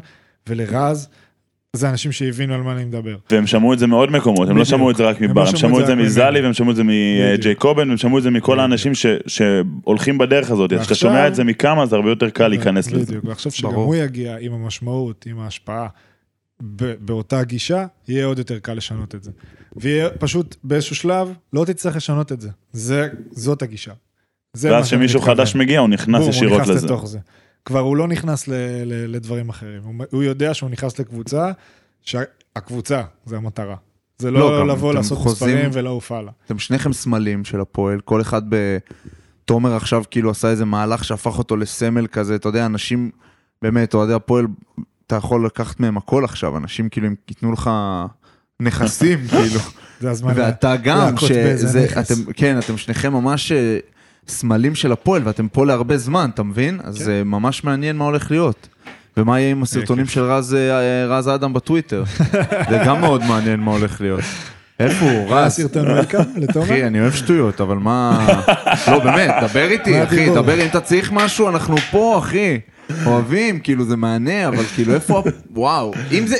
[0.49, 1.09] ולרז,
[1.73, 3.15] זה אנשים שהבינו על מה אני מדבר.
[3.31, 4.65] והם שמעו את זה מעוד מקומות, הם לא.
[4.65, 6.41] שמעו את זה רק הם מבר, לא הם שמעו את זה מזלי.
[6.41, 6.83] והם שמעו את זה.
[6.83, 8.59] מג'ייקובן והם שמעו את זה מכל.
[8.59, 12.47] האנשים ש- שהולכים בדרך הזאת, אז כשאתה שומע את זה מכמה זה הרבה יותר קל
[12.47, 13.05] להיכנס לזה.
[13.05, 13.69] בדיוק, ועכשיו שגם.
[13.73, 15.87] הוא יגיע עם המשמעות, עם ההשפעה,
[16.61, 19.31] ב- באותה גישה, יהיה עוד יותר קל לשנות את זה.
[19.75, 22.49] ויהיה פשוט באיזשהו שלב, לא תצטרך לשנות את זה.
[22.73, 23.91] זה, זאת הגישה.
[24.53, 25.21] זה ואז כשמישהו.
[25.21, 26.85] חדש מגיע הוא נכנס בום, ישירות הוא נכנס לזה.
[26.85, 27.19] לתוך זה.
[27.65, 28.53] כבר הוא לא נכנס ל-
[28.85, 29.81] ל- לדברים אחרים.
[29.83, 31.51] הוא, הוא יודע שהוא נכנס לקבוצה,
[32.01, 33.75] שהקבוצה זה המטרה.
[34.17, 36.31] זה לא, לא, גם לבוא לעשות חוזים- מספרים ולעוף הלאה.
[36.45, 38.77] אתם שניכם סמלים של הפועל, כל אחד ב...
[39.45, 43.11] תומר עכשיו כאילו עשה איזה מהלך שהפך אותו לסמל כזה, אתה יודע, אנשים,
[43.61, 44.47] באמת, אוהדי הפועל,
[45.07, 47.69] אתה יכול לקחת מהם הכל עכשיו, אנשים כאילו הם ייתנו לך
[48.59, 49.59] נכסים, כאילו.
[50.01, 51.85] זה הזמן ואתה גם, שזה.
[51.99, 53.77] אתם, כן, אתם שניכם ממש אה,
[54.27, 56.79] סמלים של הפועל, ואתם פה להרבה זמן, אתה מבין?
[56.83, 57.03] אז כן.
[57.03, 58.67] זה ממש מעניין מה הולך להיות.
[59.17, 62.03] ומה יהיה עם הסרטונים של רז, אה, רז אדם בטוויטר?
[62.69, 64.21] זה גם מאוד מעניין מה הולך להיות.
[64.79, 65.51] איפה הוא, רז?
[65.51, 66.65] סרטון וולקאם לתומר?
[66.65, 68.27] אחי, אני אוהב שטויות, אבל מה...
[68.87, 70.29] לא, באמת, דבר איתי, אחי?
[70.29, 72.59] דבר אם אתה צריך משהו, אנחנו פה, אחי.
[73.05, 75.23] אוהבים, כאילו, זה מענה, אבל כאילו, איפה...
[75.51, 75.93] וואו.
[76.11, 76.35] אם זה...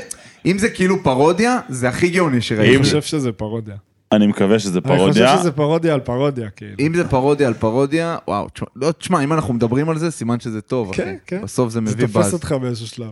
[0.45, 2.77] אם זה כאילו פרודיה, זה הכי גאוני אני שראיתי.
[2.79, 3.75] חושב שזה פרודיה.
[4.11, 5.37] אני מקווה שזה אני חושב פרודיה.
[5.37, 6.75] שזה פרודיה על פרודיה, כאילו.
[6.79, 10.39] אם זה פרודיה על פרודיה, וואו, תשמע, לא, תשמע, אם אנחנו מדברים על זה, סימן
[10.39, 10.97] שזה טוב, אחי.
[10.97, 11.41] כן, כן.
[11.41, 12.33] בסוף זה זה מביא תופס באז.
[12.33, 13.11] אותך באיזשהו שלב.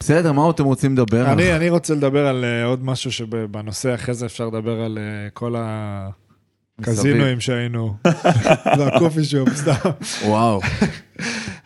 [0.00, 1.32] בסדר, מה עוד אתם רוצים לדבר?
[1.32, 5.30] אני, אני רוצה לדבר על אה, עוד משהו שבנושא, אחרי זה אפשר לדבר על אה,
[5.30, 5.54] כל
[6.78, 7.94] הקזינואים שהיינו,
[8.78, 9.90] והקופי שופ, סתם.
[10.24, 10.60] וואו.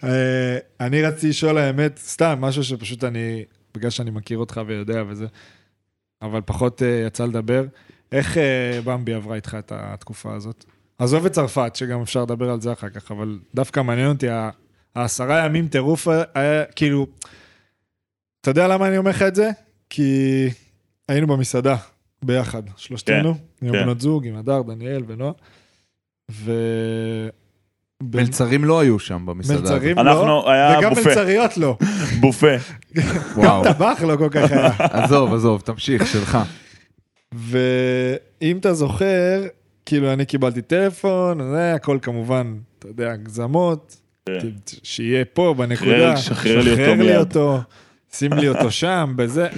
[0.04, 3.44] אה, אני רציתי לשאול האמת, סתם, משהו שפשוט אני,
[3.74, 5.26] בגלל שאני מכיר אותך ויודע וזה,
[6.22, 7.64] אבל פחות אה, יצא לדבר,
[8.12, 10.64] איך אה, במבי עברה איתך את התקופה הזאת?
[10.98, 14.26] עזוב את צרפת, שגם אפשר לדבר על זה אחר כך, אבל דווקא מעניין אותי,
[14.94, 17.06] העשרה ימים טירוף היה, כאילו,
[18.40, 19.50] אתה יודע למה אני אומר לך את זה?
[19.90, 20.48] כי
[21.08, 21.76] היינו במסעדה
[22.22, 23.82] ביחד, שלושתנו, עם כן.
[23.82, 25.32] בנות זוג, עם הדר, דניאל ונועה,
[26.30, 26.52] ו...
[28.02, 29.60] מלצרים לא היו שם במסעדה.
[29.60, 30.92] מלצרים אנחנו, לא, וגם.
[30.92, 31.76] מלצריות לא.
[32.20, 32.56] בופה.
[33.42, 33.62] גם.
[33.64, 34.70] טבח לא כל כך היה.
[35.02, 36.38] עזוב, עזוב, תמשיך, שלך.
[37.34, 39.42] ואם אתה זוכר,
[39.86, 44.48] כאילו אני קיבלתי טלפון, זה הכל כמובן, אתה יודע, הגזמות, כן.
[44.82, 47.16] שיהיה פה בנקודה, שחרר לי אותו שחרר לי מיד.
[47.16, 47.58] אותו,
[48.12, 49.48] שים לי אותו שם, בזה.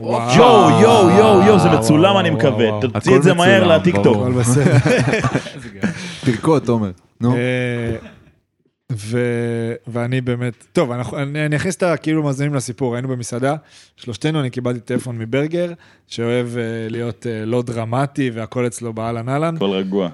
[0.00, 2.80] יואו, יואו, יואו, יואו, זה מצולם אני מקווה.
[2.80, 4.04] תוציא את זה מהר לטיקטוק.
[4.04, 4.26] ברור.
[4.26, 4.76] הכל בסדר.
[6.24, 6.90] תרקוד, תומר.
[7.20, 7.36] נו.
[7.36, 7.96] אה,
[8.92, 13.56] ו- ואני באמת, טוב, אנחנו- אני אני אכניס את הכאילו מאזינים לסיפור, היינו במסעדה,
[13.96, 15.72] שלושתנו, אני קיבלתי טלפון מברגר,
[16.06, 19.56] שאוהב אה, להיות אה, לא דרמטי והכל אצלו באהלן אהלן.
[19.56, 20.08] הכל רגוע.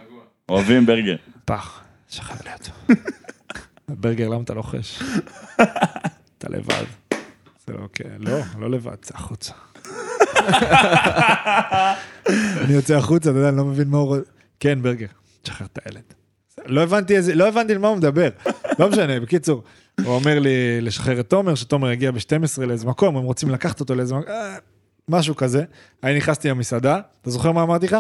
[0.49, 1.17] אוהבים ברגר.
[1.45, 3.03] פח, שחרר לי אותו.
[3.89, 5.03] ברגר, למה אתה לוחש?
[6.39, 6.85] אתה לבד.
[7.67, 9.53] זה לא, כן, לא, לא לבד, צא החוצה.
[12.65, 14.31] אני יוצא החוצה, אתה יודע, אני לא מבין מה הוא רוצה.
[14.61, 15.07] כן, ברגר,
[15.43, 16.03] תשחרר את הילד.
[16.67, 18.29] לא הבנתי איזה, לא הבנתי על מה הוא מדבר.
[18.79, 19.63] לא משנה, בקיצור,
[20.05, 23.95] הוא אומר לי לשחרר את תומר, שתומר יגיע ב-12 לאיזה מקום, הם רוצים לקחת אותו
[23.95, 24.57] לאיזה מקום, אה,
[25.09, 25.65] משהו כזה.
[26.05, 27.97] אני נכנסתי למסעדה, אתה זוכר מה אמרתי לך?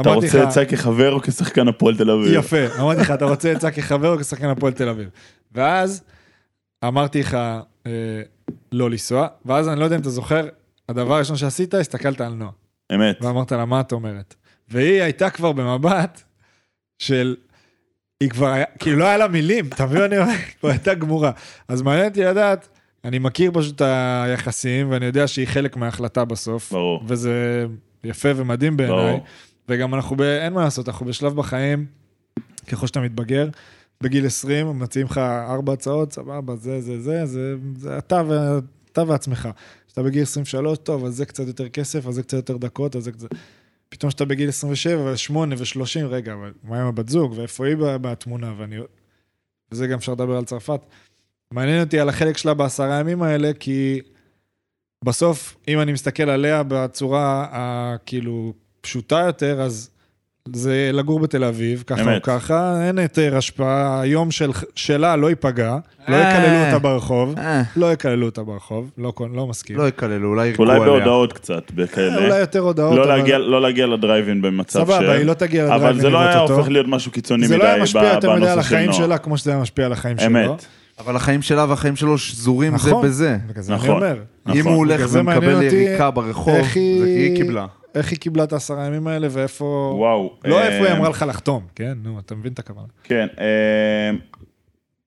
[0.00, 2.32] אתה רוצה עצה כחבר או כשחקן הפועל תל אביב?
[2.32, 5.08] יפה, אמרתי לך, אתה רוצה עצה כחבר או כשחקן הפועל תל אביב?
[5.52, 6.02] ואז
[6.84, 7.34] אמרתי לך
[7.86, 7.90] אה,
[8.72, 10.48] לא לנסוע, ואז אני לא יודע אם אתה זוכר,
[10.88, 12.50] הדבר הראשון שעשית, הסתכלת על נועה,
[12.94, 13.18] אמת.
[13.20, 14.34] ואמרת לה, מה את אומרת?
[14.68, 16.22] והיא הייתה כבר במבט
[16.98, 17.36] של...
[18.20, 20.30] היא כבר כאילו לא היה לה מילים, אתה מבין מה אני אומר?
[20.30, 21.30] היא כבר הייתה גמורה.
[21.68, 22.68] אז מעניין אותי לדעת,
[23.04, 23.82] אני מכיר פשוט את
[24.24, 26.72] היחסים, ואני יודע שהיא חלק מההחלטה בסוף.
[26.72, 27.02] ברור.
[27.06, 27.66] וזה
[28.04, 29.20] יפה ומדהים בעיניי.
[29.68, 30.22] וגם אנחנו, ב...
[30.22, 31.86] אין מה לעשות, אנחנו בשלב בחיים,
[32.68, 33.48] ככל שאתה מתבגר,
[34.00, 38.58] בגיל 20, מציעים לך ארבע הצעות, סבבה, זה, זה, זה, זה, זה אתה, ו...
[38.92, 39.48] אתה ועצמך.
[39.86, 43.04] כשאתה בגיל 23, טוב, אז זה קצת יותר כסף, אז זה קצת יותר דקות, אז
[43.04, 43.28] זה קצת...
[43.88, 48.54] פתאום כשאתה בגיל 27 ו-8 ו-30, רגע, אבל מה עם הבת זוג, ואיפה היא בתמונה,
[48.56, 48.76] ואני...
[49.72, 50.80] וזה גם אפשר לדבר על צרפת.
[51.52, 54.00] מעניין אותי על החלק שלה בעשרה ימים האלה, כי
[55.04, 59.90] בסוף, אם אני מסתכל עליה בצורה הכאילו פשוטה יותר, אז
[60.54, 62.22] זה לגור בתל אביב, ככה או אמת.
[62.24, 65.76] ככה, אין יותר השפעה, היום של, שלה לא ייפגע,
[66.08, 66.30] לא אה.
[66.30, 69.76] יקללו אותה ברחוב, אה, לא יקללו אותה ברחוב, לא, לא מסכים.
[69.76, 70.84] לא יקללו, אולי אולי עליה.
[70.86, 72.16] בהודעות קצת, בכאלה.
[72.24, 74.82] אולי יותר הודעות, לא אבל- להגיע- לא להגיע לדרייבין במצב ש...
[74.82, 76.54] סבבה, היא לא תגיע לדרייב אבל זה לא היה אותו.
[76.54, 78.74] הופך להיות משהו קיצוני זה מדי לא היה משפיע ב- יותר מדי על בנושא של
[78.76, 78.92] החיים.
[78.92, 80.26] שלה, כמו שזה היה משפיע על החיים שלו.
[80.28, 80.66] אמת.
[80.98, 83.04] אבל החיים שלה והחיים שלו שזורים זה נכון.
[83.06, 83.36] בזה.
[83.56, 83.90] זה אני נכון.
[83.90, 84.14] אומר.
[84.48, 84.72] אם נכון.
[84.72, 87.66] הוא הולך זה ומקבל יריקה ברחוב, זה היא קיבלה.
[87.98, 89.94] איך היא קיבלה את העשרה ימים האלה, ואיפה...
[89.98, 90.34] וואו.
[90.44, 91.92] לא אה, איפה היא אמרה לך לחתום, כן?
[92.02, 92.86] נו, אתה מבין את הכוונה.
[93.04, 94.10] כן, אה,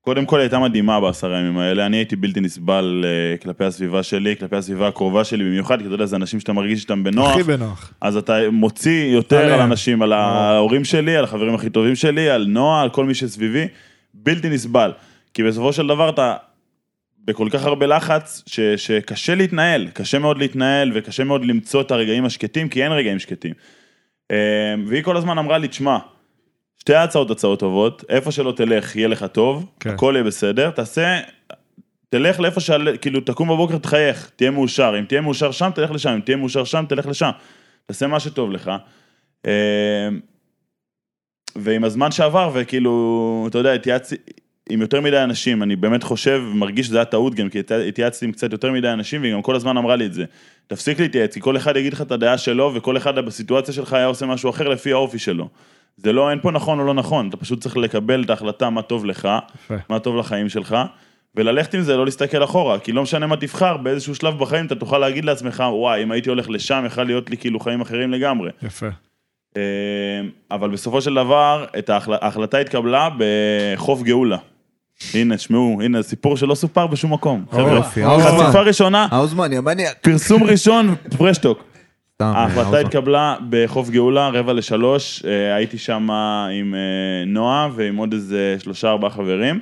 [0.01, 4.36] קודם כל הייתה מדהימה בעשרה ימים האלה, אני הייתי בלתי נסבל אה, כלפי הסביבה שלי,
[4.36, 7.43] כלפי הסביבה הקרובה שלי במיוחד, כי אתה יודע, זה אנשים שאתה מרגיש איתם בנוח, הכי
[7.43, 7.93] בנוח.
[8.01, 9.54] אז אתה מוציא יותר עליהם.
[9.54, 13.13] על אנשים, על ההורים שלי, על החברים הכי טובים שלי, על נועה, על כל מי
[13.13, 13.67] שסביבי,
[14.13, 14.91] בלתי נסבל.
[15.34, 16.36] כי בסופו של דבר אתה
[17.25, 22.25] בכל כך הרבה לחץ, ש, שקשה להתנהל, קשה מאוד להתנהל וקשה מאוד למצוא את הרגעים
[22.25, 23.53] השקטים, כי אין רגעים שקטים.
[24.31, 25.97] אה, והיא כל הזמן אמרה לי, תשמע,
[26.77, 29.89] שתי ההצעות הצעות טובות, איפה שלא תלך יהיה לך טוב, כן.
[29.89, 31.19] הכל יהיה בסדר, תעשה,
[32.10, 36.10] תלך לאיפה שעל, כאילו תקום בבוקר תחייך, תהיה מאושר, אם תהיה מאושר שם תלך לשם,
[36.10, 37.29] אם תהיה מאושר שם תלך לשם,
[37.86, 38.71] תעשה מה שטוב לך.
[39.45, 40.10] אה,
[41.55, 44.15] ועם הזמן שעבר וכאילו, אתה יודע, התייעצתי
[44.71, 48.25] עם יותר מדי אנשים, אני באמת חושב ומרגיש שזה היה טעות גם, כי התייע- התייעצתי
[48.25, 50.25] עם קצת יותר מדי אנשים, והיא גם כל הזמן אמרה לי את זה.
[50.67, 54.05] תפסיק להתייעץ, כי כל אחד יגיד לך את הדעה שלו, וכל אחד בסיטואציה שלך היה
[54.05, 55.47] עושה משהו אחר לפי האופי שלו.
[55.97, 58.81] זה לא, אין פה נכון או לא נכון, אתה פשוט צריך לקבל את ההחלטה מה
[58.81, 59.75] טוב לך, יפה.
[59.89, 60.75] מה טוב לחיים שלך,
[61.36, 64.75] וללכת עם זה, לא להסתכל אחורה, כי לא משנה מה תבחר, באיזשהו שלב בחיים אתה
[64.75, 68.49] תוכל להגיד לעצמך, וואי, אם הייתי הולך לשם, יכול להיות לי כאילו חיים אחרים לגמרי.
[68.63, 68.88] יפה.
[69.57, 69.62] אה,
[70.51, 71.65] אבל בסופו של דבר.
[72.21, 74.38] ההחלטה התקבלה בחוף גאולה.
[75.13, 77.45] הנה, שמעו, הנה, סיפור שלא סופר בשום מקום.
[77.51, 79.49] חבר'ה, יופי, חשיפה ראשונה, האוזמן.
[80.01, 81.63] פרסום ראשון, פרשטוק.
[82.19, 82.79] ההחלטה.
[82.79, 86.07] התקבלה בחוף גאולה, רבע לשלוש, אה, הייתי שם
[86.61, 86.79] עם אה,
[87.27, 89.59] נועה ועם עוד איזה שלושה ארבעה חברים,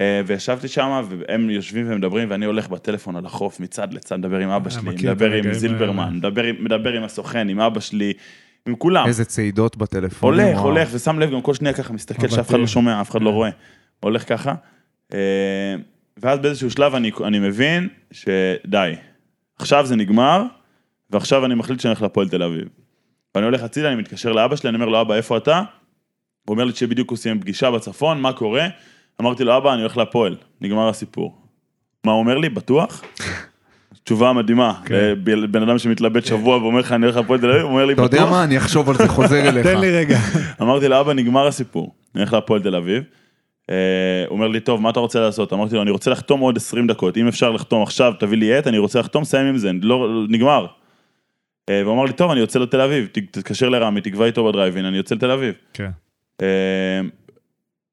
[0.00, 4.48] אה, וישבתי שם, והם יושבים ומדברים, ואני הולך בטלפון על החוף מצד לצד, מדבר עם
[4.50, 5.58] אבא שלי, מכיר את מדבר עם הרגעים האלה.
[5.58, 8.12] זילברמן, מדבר עם- מדבר עם הסוכן, עם אבא שלי,
[8.68, 9.06] עם כולם.
[9.06, 10.34] איזה צעידות בטלפון.
[10.40, 10.58] הולך.
[10.58, 12.28] הולך, ושם לב גם כל שנייה ככה מסתכל.
[12.28, 13.34] שאף אחד לא שומע, אף אחד לא כן.
[13.34, 13.50] רואה.
[14.00, 14.54] הולך ככה.
[15.14, 15.74] אה,
[16.16, 18.94] ואז באיזשהו שלב אני, אני מבין שדי,
[19.58, 20.42] עכשיו זה נגמר,
[21.10, 22.68] ועכשיו אני מחליט שאני הולך להפועל תל אביב.
[23.34, 25.62] ואני הולך הצידה, אני מתקשר לאבא שלי, אני אומר לו, אבא, איפה אתה?
[26.44, 28.66] הוא אומר לי שבדיוק הוא סיים פגישה בצפון, מה קורה?
[29.20, 31.38] אמרתי לו, אבא, אני הולך להפועל, נגמר הסיפור.
[32.04, 32.48] מה הוא אומר לי?
[32.48, 33.02] בטוח?
[34.04, 35.14] תשובה מדהימה, כן.
[35.50, 38.02] בן אדם שמתלבט שבוע ואומר לך, אני הולך להפועל תל אביב, הוא אומר לי, אתה
[38.02, 38.20] בטוח?
[38.20, 38.44] יודע מה?
[38.44, 39.66] אני אחשוב על זה, חוזר אליך.
[39.66, 40.18] תן לי רגע.
[40.62, 43.02] אמרתי לו, אבא, נגמר הסיפור, אני הולך להפועל תל אביב.
[43.70, 45.52] אה, הוא אומר לי, טוב, מה אתה רוצה לעשות?
[45.52, 48.66] אמרתי לו, אני רוצה לחתום עוד 20 דקות, אם אפשר לחתום עכשיו, תביא לי עט,
[48.66, 50.66] אני רוצה לחתום, סיים עם זה, לא, נגמר.
[51.68, 54.96] אה, והוא אמר לי, טוב, אני יוצא לתל אביב, תתקשר לרמי, תקבע איתו בדרייבין, אני
[54.96, 55.54] יוצא לתל אביב.
[55.72, 55.90] כן.
[56.42, 57.00] אה,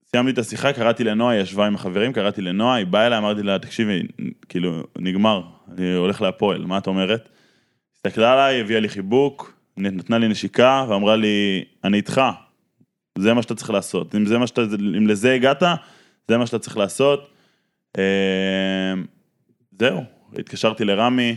[0.05, 3.43] סיימתי את השיחה, קראתי לנועה, היא ישבה עם החברים, קראתי לנועה, היא באה אליי, אמרתי
[3.43, 4.01] לה, תקשיבי,
[4.49, 5.41] כאילו, נגמר,
[5.77, 7.29] אני הולך להפועל, מה את אומרת?
[7.95, 12.21] הסתכלה עליי, הביאה לי חיבוק, נתנה לי נשיקה, ואמרה לי, אני איתך,
[13.17, 14.15] זה מה שאתה צריך לעשות.
[14.15, 14.61] אם, זה מה שאתה,
[14.97, 15.63] אם לזה הגעת,
[16.27, 17.29] זה מה שאתה צריך לעשות.
[17.97, 18.93] אה,
[19.79, 20.03] זהו,
[20.39, 21.35] התקשרתי לרמי,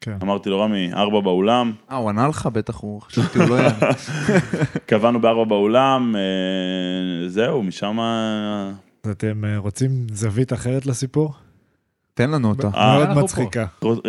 [0.00, 0.16] כן.
[0.22, 2.48] אמרתי לו, רמי, ארבע באולם, אה, הוא ענה לך?
[2.52, 3.90] בטח הוא, חשבתי הוא לא יענה.
[4.86, 7.98] קבענו בארבע באולם, אה, זהו, משם...
[9.10, 11.34] אתם אה, רוצים זווית אחרת לסיפור?
[12.14, 12.68] תן לנו אותה.
[12.74, 13.66] אה, מאוד מצחיקה.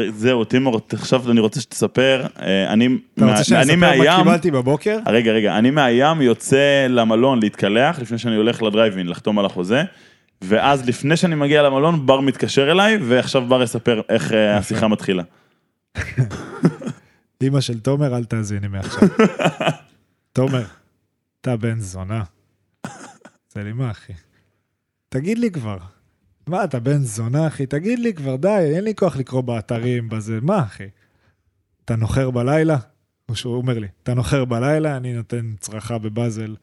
[0.10, 3.98] זהו, טימור, עכשיו אני רוצה שתספר, אה, אני, אתה מה- רוצה שאני אני אספר מה
[3.98, 5.00] מהים, קיבלתי בבוקר?
[5.08, 9.84] רגע, רגע, אני מהים יוצא למלון להתקלח, לפני שאני הולך לדרייבין לחתום על החוזה,
[10.42, 15.24] ואז לפני שאני מגיע למלון, בר מתקשר אליי, ועכשיו בר יספר איך אה, השיחה מתחילה.
[17.44, 19.08] אמא של תומר, אל תאזיני מעכשיו.
[20.34, 20.64] תומר,
[21.42, 22.24] אתה בן זונה.
[23.54, 24.14] זה לי מה, אחי?
[25.10, 25.78] תגיד לי כבר.
[26.48, 27.66] מה, אתה בן זונה, אחי?
[27.66, 30.40] תגיד לי כבר, די, אין לי כוח לקרוא באתרים, בזה.
[30.42, 30.88] מה, אחי?
[31.86, 32.78] אתה נוחר בלילה?
[33.30, 36.56] או שהוא אומר לי, אתה נוחר בלילה, אני נותן צרחה בבאזל.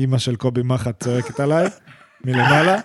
[0.00, 1.68] אמא של קובי מחט צועקת עליי,
[2.24, 2.80] מלמעלה,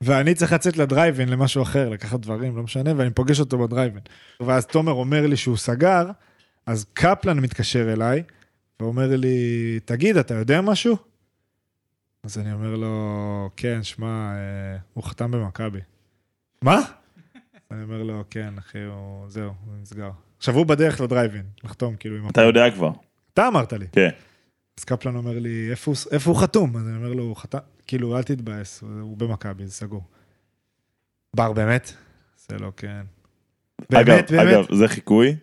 [0.00, 4.02] ואני צריך לצאת לדרייבין למשהו אחר, לקחת דברים, לא משנה, ואני פוגש אותו בדרייבין.
[4.40, 6.10] ואז תומר אומר לי שהוא סגר,
[6.66, 8.22] אז קפלן מתקשר אליי,
[8.80, 10.96] ואומר לי, תגיד, אתה יודע משהו?
[12.24, 15.80] אז אני אומר לו, כן, שמע, אה, הוא חתם במכבי.
[16.62, 16.80] מה?
[17.70, 19.28] אני אומר לו, כן, אחי, הוא...
[19.28, 20.10] זהו, הוא נסגר.
[20.38, 22.28] עכשיו הוא בדרך לדרייבין, לחתום, כאילו, עם...
[22.28, 22.90] אתה יודע כבר.
[23.34, 23.86] אתה אמרת לי.
[23.92, 24.10] כן.
[24.78, 26.76] אז קפלן אומר לי, איפה הוא, איפה הוא חתום?
[26.76, 30.02] אז אני אומר לו, הוא חתם, כאילו, אל תתבאס, הוא, במכבי, זה סגור.
[31.36, 31.92] בר, באמת?
[32.48, 33.02] זה לא, כן.
[33.94, 34.54] אגב, באמת, באמת?
[34.54, 35.36] אגב, זה חיקוי.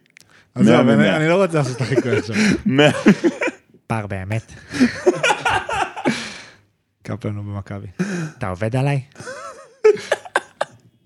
[0.56, 1.16] מאה אני.
[1.16, 2.36] אני לא רוצה לעשות את החיקוי עכשיו.
[3.90, 4.52] בר באמת.
[7.06, 7.88] קפלן הוא במכבי.
[8.38, 9.02] אתה עובד עליי?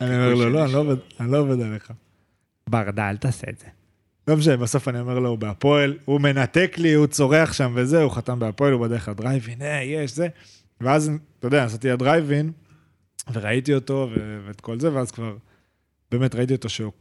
[0.01, 1.91] אני אומר לו, לא, אני לא עובד- אני לא עובד עליך.
[2.69, 3.65] בר, די, אל תעשה את זה.
[4.27, 8.01] לא משנה, בסוף אני אומר לו, הוא בהפועל, הוא מנתק לי, הוא צורח שם וזה,
[8.01, 10.27] הוא חתם בהפועל, הוא בדרך לדרייבין, אה, יש, זה.
[10.81, 12.51] ואז, אתה יודע, נסעתי לדרייבין,
[13.33, 15.35] וראיתי אותו ו- ואת כל זה, ואז כבר,
[16.11, 16.91] באמת ראיתי אותו שהוא,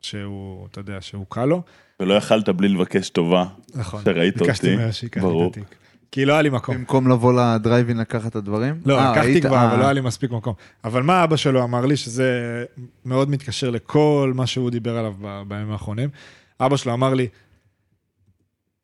[0.00, 1.62] שהוא, אתה יודע, שהוא קל לו.
[2.00, 3.44] ולא יכלת בלי לבקש טובה.
[3.74, 4.02] נכון.
[4.04, 5.50] שראית ביקשתי אותי, ממנו שייקח לי ברור.
[5.50, 5.74] את התיק.
[6.14, 6.74] כי לא היה לי מקום.
[6.76, 8.80] במקום לבוא לדרייבין לקחת את הדברים?
[8.86, 10.54] לא, אה, לקחתי היית- כבר, אה, אבל לא היה לי מספיק מקום.
[10.84, 12.64] אבל מה אבא שלו אמר לי, שזה
[13.04, 15.14] מאוד מתקשר לכל מה שהוא דיבר עליו
[15.48, 16.08] בימים האחרונים.
[16.60, 17.28] אבא שלו אמר לי,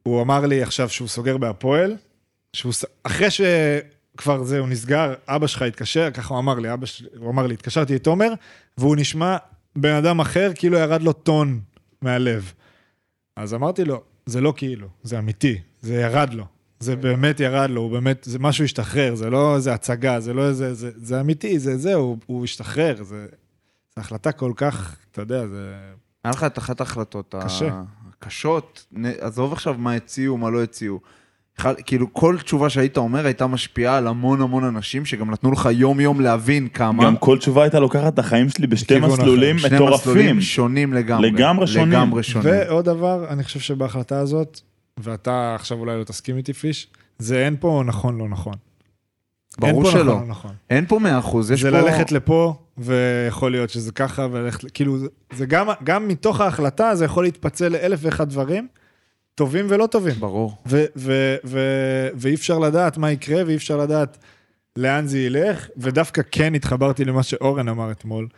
[0.02, 1.96] הוא אמר לי עכשיו שהוא סוגר בהפועל,
[2.52, 7.46] שהוא, אחרי שכבר זהו נסגר, אבא שלך התקשר, ככה הוא אמר לי, אבא הוא אמר
[7.46, 8.32] לי, התקשרתי לתומר,
[8.78, 9.36] והוא נשמע
[9.76, 11.60] בן אדם אחר, כאילו ירד לו טון
[12.02, 12.52] מהלב.
[13.36, 16.44] אז אמרתי לו, זה לא כאילו, זה אמיתי, זה ירד לו.
[16.80, 20.48] זה באמת ירד לו, הוא באמת, זה משהו השתחרר, זה לא איזה הצגה, זה לא
[20.48, 23.26] איזה, זה, זה אמיתי, זה זה, הוא, הוא השתחרר, זה,
[23.96, 25.74] זו החלטה כל כך, אתה יודע, זה...
[26.24, 27.82] היה לך את אחת ההחלטות קשה.
[28.18, 31.00] הקשות, נ- עזוב עכשיו מה הציעו, מה לא הציעו.
[31.86, 36.00] כאילו כל תשובה שהיית אומר הייתה משפיעה על המון המון אנשים שגם נתנו לך יום
[36.00, 37.04] יום להבין כמה.
[37.04, 39.94] גם כל תשובה הייתה לוקחת את החיים שלי בשתי מסלולים שני מטורפים.
[40.12, 41.30] מסלולים שונים לגמרי.
[41.30, 41.88] לגמרי שונים.
[41.88, 42.48] לגמרי שונים.
[42.52, 44.60] ועוד דבר, אני חושב שבהחלטה הזאת,
[45.02, 48.54] ואתה עכשיו אולי לא תסכים איתי, פיש, זה אין פה נכון, לא נכון.
[49.62, 50.04] אין ברור פה שלא.
[50.04, 50.54] נכון, לא נכון.
[50.70, 51.80] אין פה מאה אחוז, יש זה פה...
[51.80, 57.04] ללכת לפה ויכול להיות שזה ככה, וללכת, כאילו, זה, זה גם, גם מתוך ההחלטה, זה
[57.04, 58.68] יכול להתפצל לאלף ואחד דברים,
[59.34, 60.14] טובים ולא טובים.
[60.14, 60.56] ברור.
[60.66, 64.18] ו- ו- ו- ואי אפשר לדעת מה יקרה, ואי אפשר לדעת
[64.76, 68.28] לאן זה ילך, ודווקא כן התחברתי למה שאורן אמר אתמול,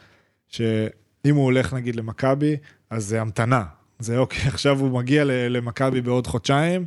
[0.49, 2.57] שאם הוא הולך נגיד למכבי,
[2.91, 3.65] אז זה המתנה.
[4.03, 6.85] זה אוקיי, עכשיו הוא מגיע למכבי בעוד חודשיים,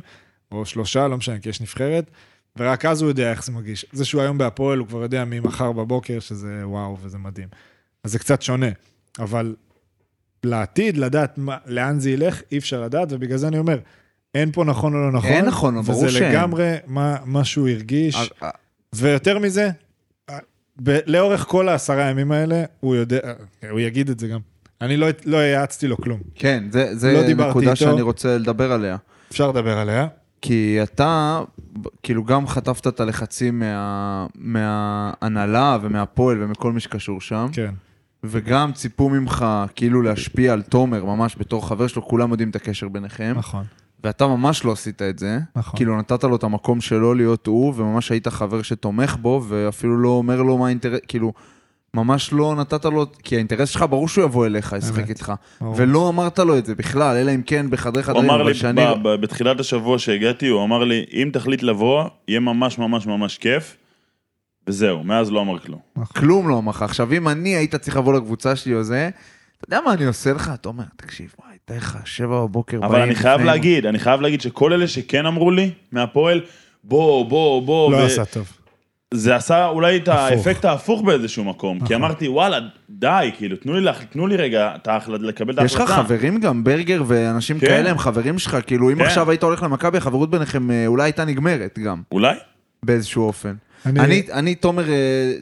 [0.52, 2.10] או שלושה, לא משנה, כי יש נבחרת,
[2.58, 3.86] ורק אז הוא יודע איך זה מרגיש.
[3.92, 7.48] זה שהוא היום בהפועל, הוא כבר יודע ממחר בבוקר שזה וואו וזה מדהים.
[8.04, 8.66] אז זה קצת שונה,
[9.18, 9.54] אבל
[10.44, 13.78] לעתיד, לדעת מה, לאן זה ילך, אי אפשר לדעת, ובגלל זה אני אומר,
[14.34, 15.30] אין פה נכון או לא נכון.
[15.30, 16.32] אין נכון, ברור וזה שאין.
[16.32, 18.50] לגמרי מה, מה שהוא הרגיש, אה,
[18.94, 19.70] ויותר מזה,
[20.82, 23.20] ב- לאורך כל העשרה ימים האלה, הוא יודע,
[23.70, 24.40] הוא יגיד את זה גם.
[24.80, 26.20] אני לא, לא האצתי לו כלום.
[26.34, 27.76] כן, זה, לא זה דיברתי נקודה איתו.
[27.76, 28.96] שאני רוצה לדבר עליה.
[29.30, 30.06] אפשר לדבר עליה.
[30.42, 31.40] כי אתה,
[32.02, 37.70] כאילו, גם חטפת את הלחצים מה, מההנהלה ומהפועל ומכל מי שקשור שם, כן.
[38.24, 42.88] וגם ציפו ממך כאילו להשפיע על תומר, ממש בתור חבר שלו, כולם יודעים את הקשר
[42.88, 43.64] ביניכם, נכון.
[44.04, 45.38] ואתה ממש לא עשית את זה.
[45.56, 45.76] נכון.
[45.76, 50.08] כאילו, נתת לו את המקום שלו להיות הוא, וממש היית חבר שתומך בו, ואפילו לא
[50.08, 51.32] אומר לו מה האינטרס, כאילו,
[51.96, 55.08] ממש לא נתת לו, כי האינטרס שלך, ברור שהוא יבוא אליך, ישחק.
[55.08, 55.32] איתך.
[55.76, 58.54] ולא אמרת לו את זה בכלל, אלא אם כן בחדרי הוא חדרים, אמר אבל לי,
[58.54, 58.82] שאני...
[59.20, 63.76] בתחילת השבוע שהגעתי, הוא אמר לי, אם תחליט לבוא, יהיה ממש ממש ממש כיף,
[64.66, 65.80] וזהו, מאז לא אמר כלום.
[66.16, 66.82] כלום לא אמר לך.
[66.82, 69.10] עכשיו, אם אני היית צריך לבוא לקבוצה שלי או זה,
[69.58, 70.50] אתה יודע מה אני עושה לך?
[70.54, 74.40] אתה אומר, תקשיב, וואי, תאר לך, שבע בבוקר אבל אני חייב להגיד, אני חייב להגיד
[74.40, 76.40] שכל אלה שכן אמרו לי, מהפועל,
[76.84, 78.52] בוא, בוא, בוא, לא עשה טוב.
[79.14, 80.20] זה עשה אולי את הפוך.
[80.20, 81.94] האפקט ההפוך באיזשהו מקום, כי.
[81.94, 82.58] אמרתי, וואלה,
[82.90, 86.02] די, כאילו, תנו לי, לה- תנו לי רגע את ההחלט- לקבל את יש לך ההחלטה.
[86.02, 87.66] חברים גם, ברגר ואנשים כן.
[87.66, 89.04] כאלה הם חברים שלך, כאילו אם כן.
[89.04, 92.34] עכשיו היית הולך למכבי, החברות ביניכם אה, אולי הייתה נגמרת גם, אולי?
[92.82, 93.54] באיזשהו אופן.
[93.86, 94.94] אני- אני, אני, תומר, אה,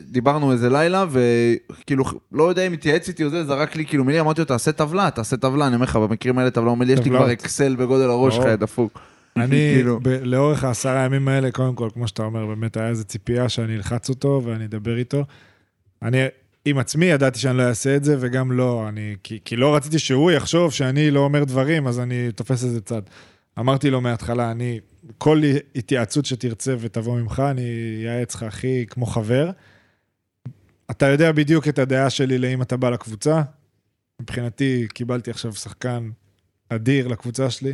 [0.09, 4.21] דיברנו איזה לילה, וכאילו, לא יודע אם התייעץ איתי או זה, זרק לי כאילו מילים,
[4.21, 6.93] אמרתי לו, תעשה טבלה, תעשה טבלה, אני אומר לך, במקרים האלה טבלה, הוא אומר לי,
[6.93, 7.11] יש לי.
[7.11, 8.99] כבר אקסל בגודל הראש שלך, דפוק.
[9.37, 10.01] אני, כאילו.
[10.23, 14.09] לאורך העשרה ימים האלה, קודם כל, כמו שאתה אומר, באמת היה איזו ציפייה שאני אלחץ
[14.09, 15.25] אותו ואני אדבר איתו.
[16.03, 16.19] אני
[16.65, 19.99] עם עצמי ידעתי שאני לא אעשה את זה, וגם לא, אני, כי, כי לא רציתי
[19.99, 23.03] שהוא יחשוב שאני לא אומר דברים, אז אני תופס איזה צד.
[23.59, 24.81] אמרתי לו מההתחלה, אני,
[25.19, 25.43] כל
[25.75, 27.63] התייעצות שתרצה ותבוא ממך, אני
[27.99, 29.51] אייעץ לך הכי כמו חבר.
[30.91, 33.43] אתה יודע בדיוק את הדעה שלי לאם אתה בא לקבוצה.
[34.23, 36.11] מבחינתי, קיבלתי עכשיו שחקן
[36.69, 37.73] אדיר לקבוצה שלי.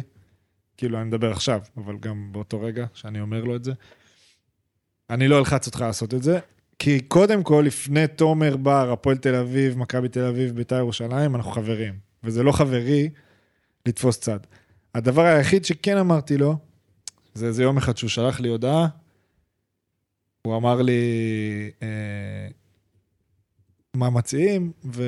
[0.81, 3.73] כאילו, אני מדבר עכשיו, אבל גם באותו רגע שאני אומר לו את זה.
[5.11, 6.39] אני לא אלחץ אותך לעשות את זה,
[6.79, 11.51] כי קודם כל, לפני תומר בר, הפועל תל אביב, מכבי תל אביב, בית"ר ירושלים, אנחנו
[11.51, 11.95] חברים.
[12.25, 13.11] וזה לא חברי
[13.87, 14.39] לתפוס צד.
[14.95, 16.57] הדבר היחיד שכן אמרתי לו,
[17.35, 18.87] זה איזה יום אחד שהוא שלח לי הודעה,
[20.43, 21.01] הוא אמר לי
[21.83, 22.49] אה,
[23.95, 25.03] מה מציעים, ו...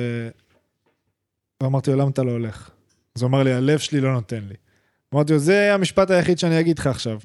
[1.63, 2.69] ואמרתי לו, למה אתה לא הולך?
[3.15, 4.55] אז הוא אמר לי, הלב שלי לא נותן לי.
[5.13, 7.19] אמרתי לו, זה המשפט היחיד שאני אגיד לך עכשיו.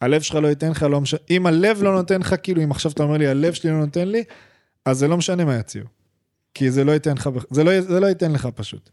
[0.00, 2.92] הלב שלך לא ייתן לך, לא משנה, אם הלב לא נותן לך, כאילו, אם עכשיו
[2.92, 4.24] אתה אומר לי, הלב שלי לא נותן לי,
[4.84, 5.86] אז זה לא משנה מה יציעו.
[6.54, 8.90] כי זה לא ייתן לך, זה לא, זה לא ייתן לך פשוט.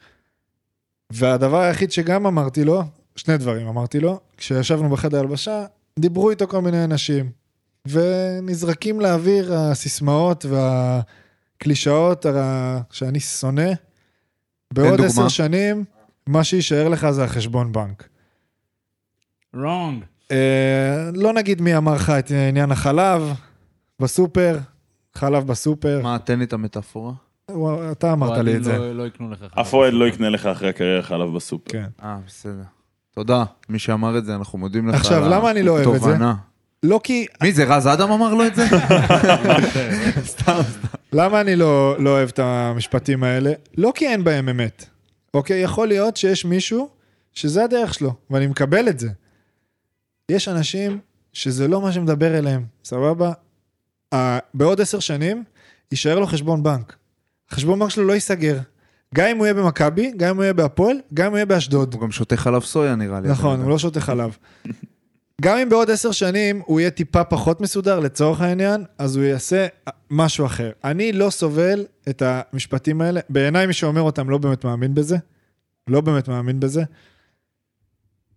[1.09, 2.83] והדבר היחיד שגם אמרתי לו,
[3.15, 5.65] שני דברים אמרתי לו, כשישבנו בחדר הלבשה,
[5.99, 7.31] דיברו איתו כל מיני אנשים,
[7.85, 12.25] ונזרקים לאוויר הסיסמאות והקלישאות
[12.91, 13.71] שאני שונא.
[14.73, 15.01] בעוד.
[15.01, 15.85] עשר שנים,
[16.27, 18.09] מה שיישאר לך זה החשבון בנק.
[19.53, 20.03] רונג.
[20.31, 23.33] אה, לא נגיד מי אמר לך את עניין החלב
[23.99, 24.57] בסופר,
[25.15, 25.99] חלב בסופר.
[26.03, 27.13] מה, תן לי את המטאפורה.
[27.51, 28.77] וואו, אתה אמרת לי את זה.
[28.77, 29.45] לא, לא יקנו לך.
[29.62, 31.71] אף אוהד לא יקנה לך אחרי הקריירה חלב בסופר.
[31.71, 31.88] כן.
[32.03, 32.63] אה, בסדר.
[33.15, 36.01] תודה, מי שאמר את זה, אנחנו מודים לך עכשיו, על למה אני לא אוהב את
[36.01, 36.09] זה?
[36.09, 36.35] התובנה.
[36.83, 37.25] לא כי...
[37.43, 38.65] מי זה, רז אדם אמר לו את זה?
[40.31, 40.88] סתם, סתם.
[41.13, 43.51] למה אני לא, לא אוהב את המשפטים האלה?
[43.77, 44.85] לא כי אין בהם אמת.
[45.33, 45.62] אוקיי?
[45.62, 46.89] יכול להיות שיש מישהו
[47.33, 49.09] שזה הדרך שלו, ואני מקבל את זה.
[50.30, 51.00] יש אנשים
[51.34, 53.32] שזה לא מה שמדבר אליהם, סבבה?
[54.54, 55.44] בעוד עשר שנים
[55.92, 56.96] יישאר לו חשבון בנק.
[57.50, 58.60] החשבון בנק שלו לא ייסגר.
[59.15, 61.94] גם אם הוא יהיה במכבי, גם אם הוא יהיה בהפועל, גם אם הוא יהיה באשדוד.
[61.94, 63.30] הוא גם שותה חלב סויה נראה לי.
[63.30, 64.38] נכון, הוא לא שותה חלב.
[65.42, 69.67] גם אם בעוד עשר שנים הוא יהיה טיפה פחות מסודר לצורך העניין, אז הוא יעשה
[70.10, 70.71] משהו אחר.
[70.84, 73.21] אני לא סובל את המשפטים האלה.
[73.30, 75.17] בעיניי מי שאומר אותם לא באמת מאמין בזה.
[75.88, 76.84] לא באמת מאמין בזה.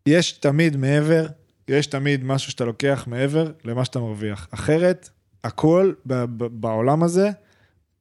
[0.06, 1.26] יש תמיד מעבר,
[1.68, 4.48] יש תמיד משהו שאתה לוקח מעבר למה שאתה מרוויח.
[4.50, 5.08] אחרת,
[5.44, 5.92] הכל
[6.36, 7.30] בעולם הזה,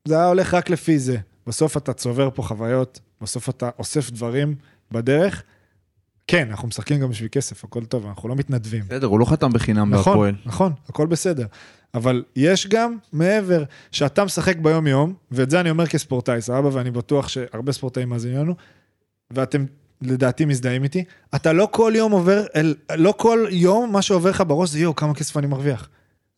[0.05, 1.17] זה היה הולך רק לפי זה.
[1.47, 4.55] בסוף אתה צובר פה חוויות, בסוף אתה אוסף דברים
[4.91, 5.43] בדרך,
[6.27, 8.83] כן, אנחנו משחקים גם בשביל כסף, הכל טוב, אנחנו לא מתנדבים.
[8.83, 10.35] בסדר, הוא לא חתם בחינם נכון, בהפועל.
[10.45, 11.45] נכון, הכל בסדר.
[11.93, 17.27] אבל יש גם מעבר, שאתה משחק ביום-יום, ואת זה אני אומר כספורטאי, סבבה, ואני בטוח
[17.27, 18.55] שהרבה ספורטאים מאזינים לנו,
[19.31, 19.65] ואתם
[20.01, 21.03] לדעתי מזדהים איתי,
[21.35, 24.95] אתה לא כל יום עובר, אל, לא כל יום מה שעובר לך בראש זה יואו,
[24.95, 25.89] כמה כסף אני מרוויח.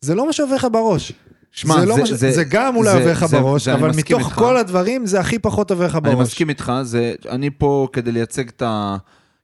[0.01, 1.11] זה לא מה שעובר לך בראש.
[1.51, 2.11] שמע, זה, לא מה ש...
[2.13, 4.35] זה, גם אולי זה- עובר לך זה- בראש, זה אבל מתוך איתך.
[4.35, 6.13] כל הדברים זה הכי פחות עובר לך בראש.
[6.15, 8.97] אני מסכים איתך, זה, אני פה כדי לייצג את ה...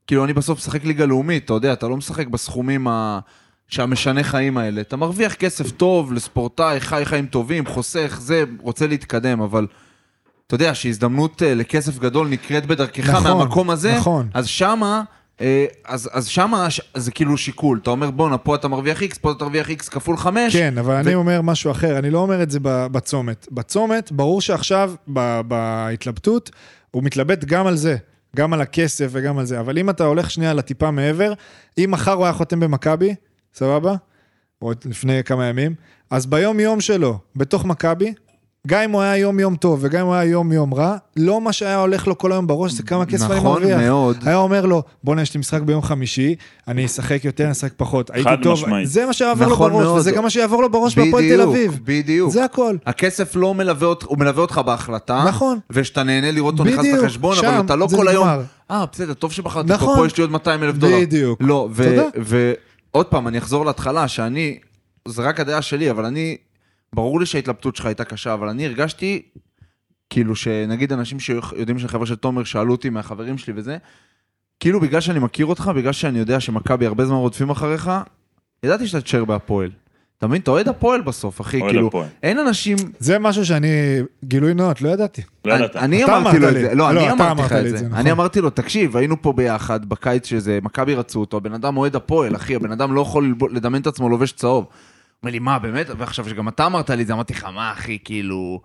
[0.07, 3.19] כאילו, אני בסוף משחק ליגה לאומית, אתה יודע, אתה לא משחק בסכומים ה...
[3.67, 4.81] שהמשנה חיים האלה.
[4.81, 9.67] אתה מרוויח כסף טוב לספורטאי, חי חיים טובים, חוסך, זה, רוצה להתקדם, אבל
[10.49, 14.29] אתה יודע שהזדמנות אה, לכסף גדול נקראת בדרכך נכון, מהמקום הזה, נכון.
[14.33, 15.01] אז שמה...
[15.41, 19.17] אה, אז, אז שמה ש- זה כאילו שיקול, אתה אומר בואנה פה אתה מרוויח איקס,
[19.17, 22.43] פה אתה תרוויח איקס כפול חמש, כן, אבל אני אומר משהו אחר, אני לא אומר
[22.43, 23.47] את זה בצומת.
[23.51, 26.51] בצומת, ברור שעכשיו, ב- בהתלבטות,
[26.91, 27.95] הוא מתלבט גם על זה,
[28.35, 29.59] גם על הכסף וגם על זה.
[29.59, 31.33] אבל אם אתה הולך שנייה לטיפה מעבר,
[31.77, 33.15] אם מחר הוא היה חותם במכבי,
[33.53, 33.95] סבבה?
[34.61, 35.75] או לפני כמה ימים,
[36.11, 38.13] אז ביום-יום שלו, בתוך מכבי,
[38.67, 41.79] גם אם הוא היה יום-יום טוב וגם אם הוא היה יום-יום רע, לא מה שהיה
[41.81, 43.79] הולך לו כל היום בראש זה כמה כסף אני נכון מרוויח.
[43.79, 44.17] מאוד.
[44.25, 46.35] היה אומר לו, בוא'נה, יש לי משחק ביום חמישי,
[46.67, 48.09] אני אשחק יותר, אני אשחק פחות.
[48.09, 48.89] הייתי חד טוב, משמעית.
[48.89, 49.97] זה מה שיעבור לו נכון בראש, מאוד.
[49.97, 51.79] וזה גם מה שיעבור לו בראש בהפועל תל אביב.
[51.83, 52.31] בדיוק.
[52.31, 52.75] זה הכל.
[52.85, 55.23] הכסף לא מלווה אותך, הוא מלווה אותך בהחלטה.
[55.27, 55.59] נכון.
[55.69, 58.27] ושאתה נהנה לראות אותו נכנס לחשבון, אבל אתה לא כל היום...
[58.71, 59.97] אה, בסדר, טוב שבחרתי נכון.
[59.97, 60.99] פה, יש לי עוד 200 אלף דולר.
[61.01, 61.39] בדיוק.
[61.41, 61.69] לא.
[62.15, 64.57] ועוד פעם, אני אחזור להתחלה, שאני...
[65.07, 66.37] זה רק הדעה שלי, אבל אני...
[66.93, 69.21] ברור לי שההתלבטות שלך הייתה קשה, אבל אני הרגשתי,
[70.09, 73.77] כאילו שנגיד אנשים שיודעים שאני חבר של תומר, שאלו אותי מהחברים שלי וזה,
[74.59, 77.91] כאילו בגלל שאני מכיר אותך, בגלל שאני יודע שמכבי הרבה זמן רודפים אחריך,
[78.63, 79.69] ידעתי שאתה תשאר בהפועל.
[80.17, 80.41] אתה מבין?
[80.41, 82.07] אתה אוהד הפועל בסוף, אחי, אוהד כאילו, הפועל.
[82.23, 83.67] אין אנשים זה משהו שאני,
[84.25, 85.21] גילוי נאות, לא ידעתי.
[85.45, 85.75] לא ידעת.
[85.75, 86.53] אני אתה אמרתי לו את.
[86.53, 87.77] זה, לא, לא, אני אתה אמרתי אמרת לך את זה.
[87.77, 87.97] זה, נכון.
[87.97, 91.95] אני אמרתי לו, תקשיב, היינו פה ביחד בקיץ שזה, מכבי רצו אותו, הבן אדם אוהד
[91.95, 94.65] הפועל, אחי, הבן אדם לא יכול לדמיין את עצמו לובש צהוב.
[95.23, 95.87] אומר לי, מה, באמת?
[95.97, 98.61] ועכשיו שגם אתה אמרת לי את זה, אמרתי לך, מה, אחי, כאילו,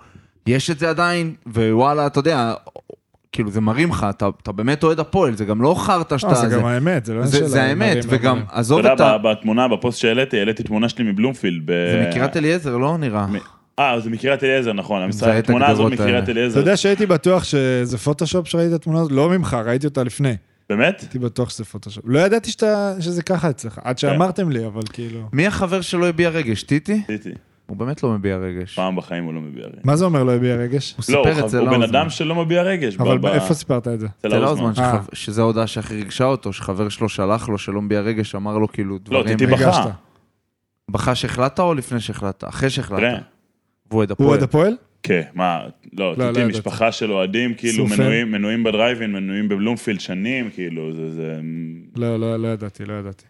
[0.47, 2.55] יש את זה עדיין, ווואלה, אתה יודע,
[3.33, 6.33] כאילו, זה מרים לך, אתה אתה באמת אוהד הפועל, זה גם לא חרטא שאתה...
[6.33, 8.43] אה, זה גם האמת, זה לא זה- שאלה, זה האמת, וגם.
[8.53, 11.63] עזוב אתה את יודע, בתמונה, בפוסט שהעליתי, העליתי תמונה שלי מבלומפילד.
[11.65, 13.27] ב- זה מקריית אליעזר, לא נראה.
[13.27, 13.37] מ-
[13.79, 15.03] אה, זה מקריית אליעזר, נכון.
[15.03, 16.29] המשחק- התמונה הזו מקריית.
[16.29, 16.61] אליעזר.
[16.61, 19.13] אתה יודע שהייתי בטוח שזה פוטושופ שראיתי את התמונה הזאת?
[19.13, 20.35] לא ממך, ראיתי אותה לפני.
[20.69, 21.01] באמת?
[21.01, 22.05] הייתי בטוח שזה פוטושופ.
[22.07, 25.21] לא ידעתי שאתה- שזה ככה אצלך, עד שאמרתם לי, אבל כאילו...
[25.33, 26.63] מי החבר שלא הביע רגש?
[26.63, 27.03] טיטי?
[27.05, 27.31] עשיתי.
[27.67, 28.75] הוא באמת לא מביע רגש.
[28.77, 29.79] פעם בחיים הוא לא מביע רגש.
[29.85, 30.91] מה זה אומר לא הביע רגש?
[30.93, 31.83] הוא לא, סיפר את זה הוא לא בן.
[31.83, 32.97] אדם שלא מביע רגש.
[32.97, 34.07] אבל איפה סיפרת את זה?
[34.21, 34.75] אצל זה לא האוזמן.
[34.75, 38.69] שחב- שזו ההודעה שהכי ריגשה אותו, שחבר שלו שלח לו שלא מביע רגש, אמר לו
[38.73, 39.27] כאילו לא, דברים...
[39.39, 39.67] טיטי ריגשת.
[39.69, 39.91] בכה.
[40.91, 42.45] בכה שהחלטת או לפני שהחלטת?
[42.49, 43.03] אחרי שהחלטת.
[43.91, 44.77] והוא אוהד הוא הפועל.
[45.07, 45.61] כן, מה,
[45.93, 46.45] לא, לא ידעתי.
[46.47, 47.87] משפחה של אוהדים, כאילו.
[47.87, 51.11] מנויים- מנויים בדרייבין, מנויים בבלומפילד שנים, כאילו, זה...
[51.11, 51.41] זה-
[51.97, 53.25] לא, לא, לא ידעתי, לא ידעתי.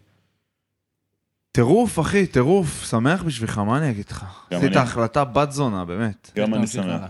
[1.53, 2.85] טירוף, אחי, טירוף.
[2.91, 4.25] שמח בשבילך, מה אני אגיד לך?
[4.51, 4.77] עשית.
[4.77, 6.31] החלטה בת זונה, באמת.
[6.37, 6.85] גם אני שמח.
[6.87, 7.01] אני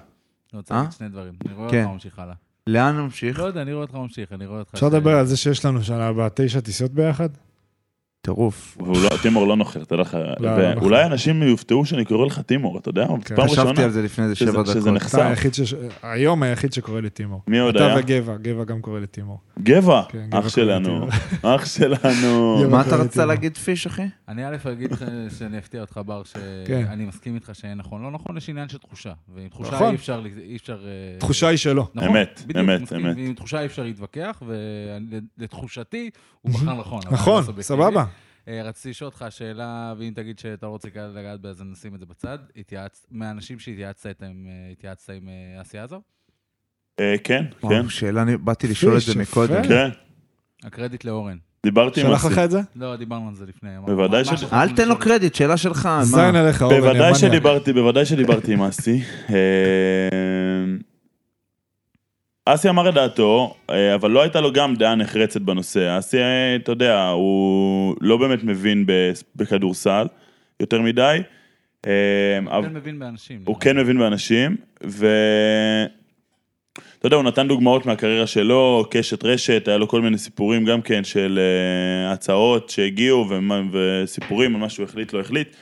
[0.52, 0.78] רוצה אה?
[0.80, 1.32] להגיד שני דברים.
[1.46, 1.82] אני רואה כן.
[1.84, 2.34] אותך ממשיך הלאה.
[2.66, 3.38] לאן נמשיך?
[3.38, 4.74] לא יודע, אני רואה אותך ממשיך, אני רואה אותך...
[4.74, 7.28] אפשר לדבר על זה שיש לנו שנה הבאה תשע טיסות ביחד?
[8.28, 8.76] טירוף.
[8.86, 10.16] לא, טימור לא נוחר, תדע לך.
[10.40, 13.06] ואולי אנשים יופתעו שאני קורא לך טימור, אתה יודע?
[13.24, 13.36] כן.
[13.36, 13.84] פעם חשבתי ראשונה.
[13.84, 14.92] על זה לפני איזה שזה- שבע שזה דקות.
[14.92, 15.14] נחשף.
[15.14, 15.74] אתה היחיד ש...
[16.02, 17.40] היום היחיד שקורא לי טימור.
[17.48, 17.96] מי עוד אתה היה?
[17.98, 19.38] וגבע, גבע גם קורא לי טימור.
[19.62, 21.06] גבע, כן, גבע אח שלנו.
[21.42, 22.56] אח שלנו.
[22.70, 23.26] מה אתה טימור.
[23.28, 24.02] להגיד, פיש, אחי?
[24.28, 25.04] אני א' אגיד לך
[25.38, 26.22] שאני אפתיע אותך, בר,
[26.66, 26.84] כן.
[26.88, 28.02] שאני מסכים איתך שאין נכון.
[28.02, 29.12] לא נכון, יש עניין של תחושה.
[29.34, 29.90] ועם תחושה נכון.
[30.38, 30.78] אי אפשר...
[30.86, 31.86] אה, תחושה היא שלו.
[31.94, 32.92] נכון, אמת, אמת.
[32.92, 33.16] אמת.
[33.16, 34.42] ועם תחושה אי אפשר להתווכח,
[35.38, 36.10] ולתחושתי
[36.42, 37.00] הוא בחר נכון.
[37.10, 37.62] נכון, לא סובייקטיבי.
[37.62, 38.04] סבבה.
[38.48, 42.00] אה, רציתי לשאול אותך שאלה, ואם תגיד שאתה לא רוצה לגעת בה, אז נשים את
[42.00, 42.38] זה בצד.
[42.56, 43.06] התייעצ...
[43.10, 45.28] מהאנשים שהתייעצת איתם, אה, התייעצת עם
[45.60, 46.02] אסי עזוב?
[47.00, 49.18] אה, כן, כן, וואו, שאלה, אני באתי לשאול את זה.
[49.20, 49.62] מקודם.
[49.68, 49.88] כן.
[50.64, 51.36] הקרדיט לאורן.
[51.62, 52.32] דיברתי עם שלח אסי.
[52.32, 52.60] לך את זה?
[52.76, 53.70] לא, דיברנו על זה לפני.
[53.86, 55.86] בוודאי ש- אל תן לו קרדיט, שאלה שלך.
[55.86, 56.04] מה?
[56.04, 57.14] זין עליך, אורן, בוודאי.
[57.14, 59.02] שדיברתי, בוודאי שדיברתי עם אסי.
[62.46, 65.98] אסי אמר את דעתו, אה, אבל לא הייתה לו גם דעה נחרצת בנושא.
[65.98, 68.86] אסי, אה, אתה יודע, הוא לא באמת מבין
[69.36, 70.06] בכדורסל
[70.60, 71.18] יותר מדי.
[71.86, 71.92] אה,
[72.44, 73.40] הוא אבל- כן מבין באנשים.
[73.44, 75.06] הוא כן מבין באנשים, ו...
[76.98, 80.82] אתה יודע, הוא נתן דוגמאות מהקריירה שלו, קשת רשת, היה לו כל מיני סיפורים גם
[80.82, 81.38] כן של
[82.06, 83.26] הצעות שהגיעו
[83.72, 85.56] וסיפורים על מה שהוא החליט, לא החליט.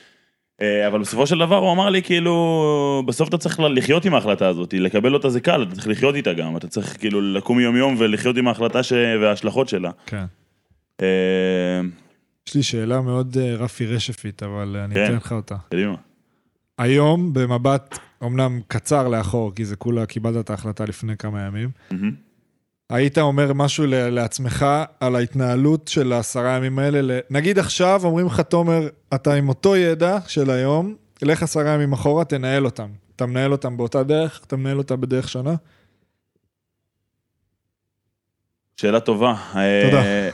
[0.62, 4.48] Uh, אבל בסופו של דבר הוא אמר לי, כאילו, בסוף אתה צריך לחיות עם ההחלטה
[4.48, 7.76] הזאת, לקבל אותה זה קל, אתה צריך לחיות איתה גם, אתה צריך כאילו לקום יום
[7.76, 8.92] יום ולחיות עם ההחלטה ש...
[8.92, 9.90] וההשלכות שלה.
[10.06, 10.24] כן.
[10.98, 11.04] Uh,
[12.48, 15.04] יש לי שאלה מאוד אה, רפי רשפית, אבל אני כן.
[15.04, 15.56] אתן לך אותה.
[15.70, 15.94] קדימה.
[16.78, 22.12] היום, במבט אמנם קצר לאחור, כי זה כולה קיבלת את ההחלטה לפני כמה ימים, מהמם.
[22.92, 24.66] היית אומר משהו לעצמך
[25.00, 27.18] על ההתנהלות של העשרה ימים האלה?
[27.30, 32.24] נגיד עכשיו אומרים לך, תומר, אתה עם אותו ידע של היום, לך עשרה ימים אחורה,
[32.24, 32.88] תנהל אותם.
[33.16, 35.54] אתה מנהל אותם באותה דרך, אתה מנהל אותם בדרך שונה?
[38.76, 39.34] שאלה טובה.
[39.84, 40.02] תודה.
[40.02, 40.28] אה,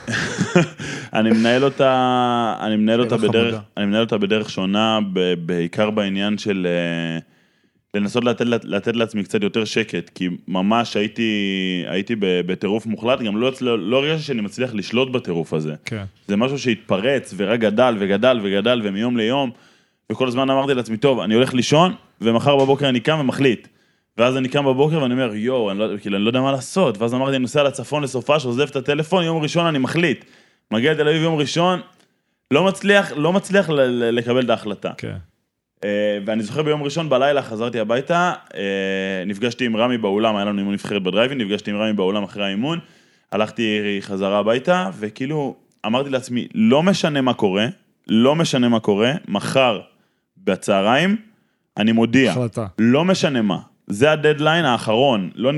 [1.19, 3.55] אני מנהל אותה, אני מנהל אותה בדרך.
[3.77, 4.99] אני מנהל אותה בדרך שונה,
[5.45, 7.19] בעיקר בעניין של אה,
[7.93, 11.31] לנסות לתת, לתת לעצמי קצת יותר שקט, כי ממש הייתי,
[11.87, 15.75] הייתי בטירוף מוחלט, גם לא, לא, לא הרגשתי שאני מצליח לשלוט בטירוף הזה.
[15.85, 16.03] כן.
[16.27, 19.51] זה משהו שהתפרץ ורק גדל וגדל וגדל ומיום ליום,
[20.11, 23.67] וכל הזמן אמרתי לעצמי, טוב, אני הולך לישון, ומחר בבוקר אני קם ומחליט.
[24.17, 26.97] ואז אני קם בבוקר ואני אומר, יואו, אני לא, כאילו, אני לא יודע מה לעשות.
[26.97, 30.25] ואז אמרתי, אני נוסע לצפון לסופה, שעוזב את הטלפון, יום ראשון אני מחליט.
[30.71, 31.79] מגיע לתל אביב יום ראשון,
[32.51, 34.91] לא מצליח, לא מצליח לקבל את ההחלטה.
[34.97, 35.15] כן.
[35.83, 35.89] אה,
[36.25, 40.73] ואני זוכר ביום ראשון בלילה חזרתי הביתה, אה, נפגשתי עם רמי באולם, היה לנו אימון
[40.73, 42.79] נבחרת בדרייבין, נפגשתי עם רמי באולם אחרי האימון,
[43.31, 45.55] הלכתי חזרה הביתה, וכאילו
[45.85, 47.67] אמרתי לעצמי, לא משנה מה קורה,
[48.07, 49.79] לא משנה מה קורה, מחר
[50.37, 51.15] בצהריים
[51.77, 52.65] אני מודיע, החלטה.
[52.79, 55.51] לא משנה מה, זה הדדליין האחרון, לא,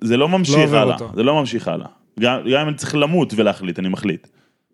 [0.00, 1.10] זה לא ממשיך עובר הלאה, אותו.
[1.14, 1.86] זה לא ממשיך הלאה.
[2.20, 4.26] גם, גם אם אני צריך למות ולהחליט, אני מחליט.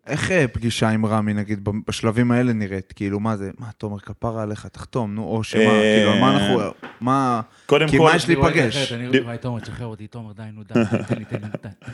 [0.07, 2.93] איך אה, פגישה עם רמי, נגיד, בשלבים האלה נראית?
[2.97, 3.51] כאילו, מה זה?
[3.59, 6.61] מה, תומר, כפרה עליך, תחתום, נו, או שמה, אה, כאילו, על מה אנחנו...
[7.01, 7.41] מה...
[7.67, 8.93] קודם כי כל, מה יש רואה את להיפגש?
[8.93, 10.75] אני דיב- וואי, תומר, תשחרר אותי, תומר, די, נו, די,
[11.09, 11.89] תן לי, תן לי, תן לי.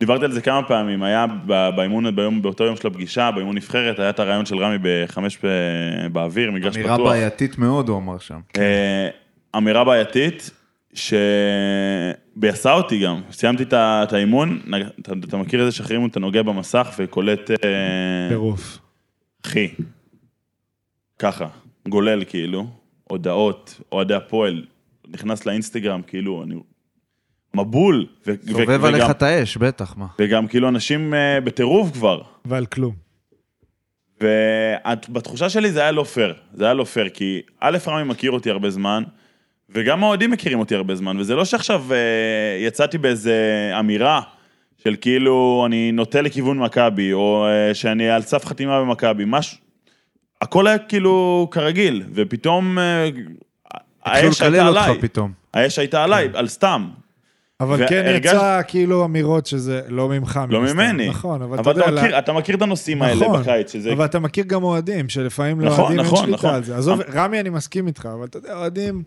[0.00, 1.26] דיברתי על זה כמה פעמים, היה
[1.76, 5.38] באימון, ביום, באותו יום של הפגישה, באימון נבחרת, היה את הרעיון של רמי בחמש
[6.12, 7.08] באוויר, מגרש אמירה פתוח.
[7.08, 8.40] בעייתית מאוד, הוא אמר שם.
[8.58, 9.08] אה,
[9.56, 10.50] אמירה בעייתית,
[10.96, 13.20] שביאסה אותי גם.
[13.30, 14.60] סיימתי את האימון,
[15.00, 17.56] אתה, אתה מכיר את זה שאחרים אתה נוגע במסך וקולט, אה,
[18.28, 18.78] טירוף.
[19.46, 19.68] אחי,
[21.18, 21.46] ככה,
[21.88, 22.66] גולל כאילו,
[23.04, 24.64] הודעות, אוהדי הפועל,
[25.08, 26.54] נכנס לאינסטגרם, כאילו, אני...
[27.54, 28.06] מבול.
[28.26, 30.06] ו- ו- סובב וגם- עליך את האש, בטח, מה.
[30.18, 32.22] וגם כאילו אנשים אה, בטירוף כבר.
[32.44, 32.94] ועל כלום.
[34.22, 38.50] ובתחושה שלי זה היה לא פייר, זה היה לא פייר, כי א', רמי מכיר אותי
[38.50, 39.02] הרבה זמן,
[39.70, 41.96] וגם האוהדים מכירים אותי הרבה זמן, וזה לא שעכשיו אה,
[42.66, 43.34] יצאתי באיזה
[43.80, 44.20] אמירה
[44.84, 49.58] של כאילו אני נוטה לכיוון מכבי, או אה, שאני על סף חתימה במכבי, משהו,
[50.40, 53.08] הכל היה כאילו כרגיל, ופתאום אה,
[54.04, 55.32] האש הייתה עליי, פתאום.
[55.54, 56.88] האש הייתה עליי, על סתם.
[57.60, 60.40] אבל כן והרגשת- יצא כאילו אמירות שזה לא ממך.
[60.50, 60.76] לא מן הסתם.
[60.76, 61.08] ממני.
[61.08, 61.84] נכון, אבל אתה אבל יודע...
[61.88, 63.92] אתה מכיר, לה- אתה מכיר את הנושאים האלה נכון, בקיץ, שזה...
[63.92, 66.54] אבל אתה מכיר גם אוהדים, שלפעמים נכון, לאוהדים אין נכון, שליטה נכון.
[66.54, 66.76] על זה.
[66.76, 69.02] עזוב, רמי, אני מסכים איתך, אבל אתה יודע, אוהדים...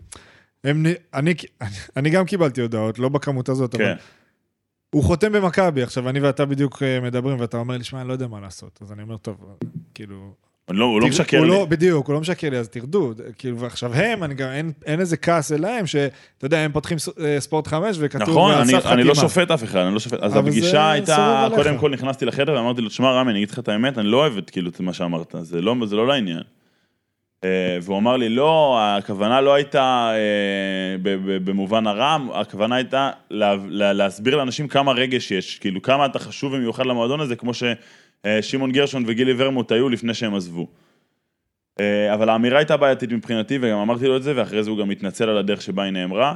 [0.64, 1.34] הם, אני,
[1.96, 3.82] אני גם קיבלתי הודעות, לא בכמות הזאת, כן.
[3.84, 3.94] אבל
[4.94, 8.12] הוא חותם במכבי, עכשיו אני ואתה בדיוק אה, מדברים, ואתה אומר לי, שמע, אני לא
[8.12, 8.78] יודע מה לעשות.
[8.82, 9.36] אז אני אומר, טוב,
[9.94, 10.16] כאילו...
[10.68, 11.52] הוא לא- הוא לא תר- משקר הוא לי.
[11.52, 13.12] לא, בדיוק, הוא לא משקר לי, אז תרדו.
[13.38, 16.12] כאילו, ועכשיו הם, אני גם, אין, אין איזה כעס אליהם, שאתה
[16.46, 19.14] יודע, הם פותחים אה, ספורט חמש, וכתוב נכון, אני, אני לא.
[19.14, 20.18] שופט אף אחד, אני לא שופט.
[20.22, 21.48] אז הפגישה הייתה.
[21.54, 24.16] קודם כל נכנסתי לחדר ואמרתי לו, תשמע רמי, אני אגיד לך את האמת, אני לא
[24.16, 26.42] אוהב את כאילו את מה שאמרת, זה לא, זה לא לעניין.
[27.44, 30.96] אה, והוא אמר לי, לא, הכוונה לא הייתה אה,
[31.44, 36.56] במובן הרע, הכוונה הייתה לה, לה, להסביר לאנשים כמה רגש יש, כאילו כמה אתה חשוב
[36.56, 40.66] במיוחד למועדון הזה, כמו ששמעון גרשון וגילי ורמוט היו לפני שהם עזבו.
[41.80, 44.90] אה, אבל האמירה הייתה בעייתית מבחינתי, וגם אמרתי לו את זה, ואחרי זה הוא גם
[44.90, 46.34] התנצל על הדרך שבה היא נאמרה.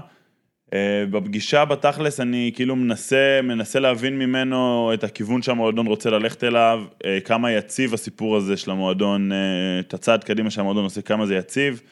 [0.73, 6.83] אה, בפגישה בתכלס אני כאילו מנסה, מנסה להבין ממנו את הכיוון שהמועדון רוצה ללכת אליו,
[7.05, 9.39] אה, כמה יציב הסיפור הזה של המועדון, אה,
[9.81, 11.83] את הצעד קדימה שהמועדון עושה, כמה זה יציב.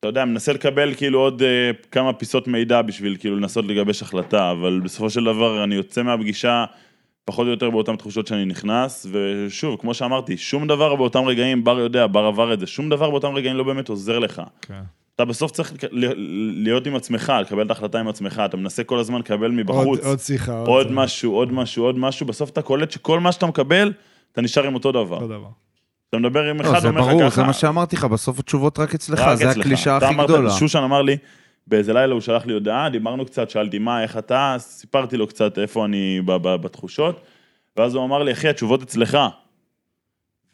[0.00, 1.42] אתה יודע, מנסה לקבל כאילו עוד
[1.90, 6.64] כמה פיסות מידע בשביל כאילו לנסות לגבש החלטה, אבל בסופו של דבר אני יוצא מהפגישה
[7.24, 11.78] פחות או יותר באותן תחושות שאני נכנס, ושוב, כמו שאמרתי, שום דבר באותם רגעים, בר
[11.78, 14.42] יודע, בר עבר את זה, שום דבר באותם רגעים לא באמת עוזר לך.
[14.62, 14.82] כן.
[15.16, 15.72] אתה בסוף צריך
[16.56, 20.04] להיות עם עצמך, לקבל את ההחלטה עם עצמך, אתה מנסה כל הזמן לקבל עוד, מבחוץ,
[20.04, 20.58] עוד שיחה.
[20.66, 20.94] עוד זה.
[20.94, 23.92] משהו, עוד משהו, עוד משהו, בסוף אתה קולט שכל מה שאתה מקבל,
[24.32, 25.16] אתה נשאר עם אותו דבר.
[25.16, 25.48] אותו דבר.
[26.10, 28.38] אתה מדבר עם לא, אחד, זה אומר לך ברור, ככה, זה מה שאמרתי לך, בסוף
[28.38, 29.66] התשובות רק אצלך, רק זה אצלך.
[29.66, 30.50] הקלישאה אתה הכי אמרת- גדולה.
[30.50, 31.16] שושן אמר לי,
[31.66, 35.58] באיזה לילה הוא שלח לי הודעה, דיברנו קצת, שאלתי מה, איך אתה, סיפרתי לו קצת
[35.58, 36.20] איפה אני
[36.62, 37.20] בתחושות,
[37.76, 39.18] ואז הוא אמר לי, אחי, התשובות אצלך.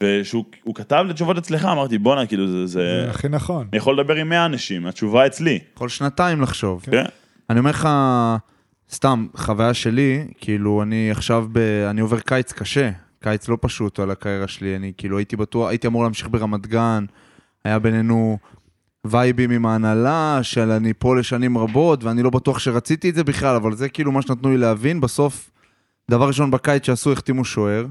[0.03, 2.67] וכשהוא הוא כתב לי תשובות אצלך, אמרתי, בואנה, כאילו, זה...
[2.67, 3.05] זה...
[3.05, 3.67] זה הכי נכון.
[3.73, 5.59] אני יכול לדבר עם 100 אנשים, התשובה אצלי.
[5.75, 6.83] כל שנתיים לחשוב.
[6.91, 7.05] כן.
[7.51, 7.89] אני אומר לך,
[8.93, 11.59] סתם, חוויה שלי, כאילו, אני עכשיו ב...
[11.91, 12.91] אני עובר קיץ קשה,
[13.21, 17.05] קיץ לא פשוט על הקריירה שלי, אני כאילו הייתי בטוח, הייתי אמור להמשיך ברמת גן,
[17.65, 18.39] היה בינינו
[19.05, 23.57] וייבים עם ההנהלה, של אני פה לשנים רבות, ואני לא בטוח שרציתי את זה בכלל,
[23.57, 25.01] אבל זה כאילו מה שנתנו לי להבין.
[25.01, 25.51] בסוף,
[26.11, 27.87] דבר ראשון בקיץ שעשו, החתימו שוער.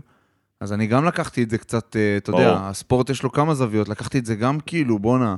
[0.61, 2.57] אז אני גם לקחתי את זה קצת, אה, אתה יודע.
[2.61, 5.35] הספורט יש לו כמה זוויות, לקחתי את זה גם כאילו, בואנה,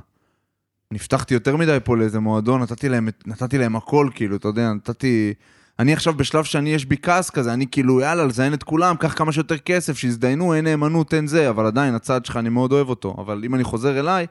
[0.92, 5.34] נפתחתי יותר מדי פה לאיזה מועדון, נתתי להם, נתתי להם הכל, כאילו, אתה יודע, נתתי...
[5.80, 9.14] אני עכשיו בשלב שאני, יש בי כעס כזה, אני כאילו, יאללה, לזיין את כולם, קח
[9.14, 12.90] כמה שיותר כסף, שיזדיינו, אין נאמנות, אין זה, אבל עדיין, הצעד שלך, אני מאוד אוהב
[12.90, 13.16] אותו.
[13.18, 14.28] אבל אם אני חוזר אליי,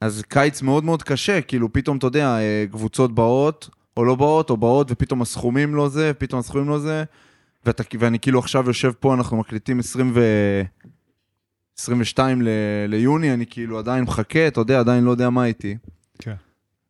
[0.00, 4.50] אז קיץ מאוד מאוד קשה, כאילו, פתאום, אתה יודע, אה, קבוצות באות, או לא באות,
[4.50, 7.04] או באות, ופתאום הסכומים לא זה, פתאום הסכומים לא זה,
[7.66, 10.20] ואתה, ואני כאילו עכשיו יושב פה, אנחנו מקליטים 20 ו...
[11.78, 12.48] 22 ל...
[12.88, 15.76] ליוני, אני כאילו עדיין מחכה, אתה יודע, עדיין לא יודע מה איתי.
[16.18, 16.34] כן.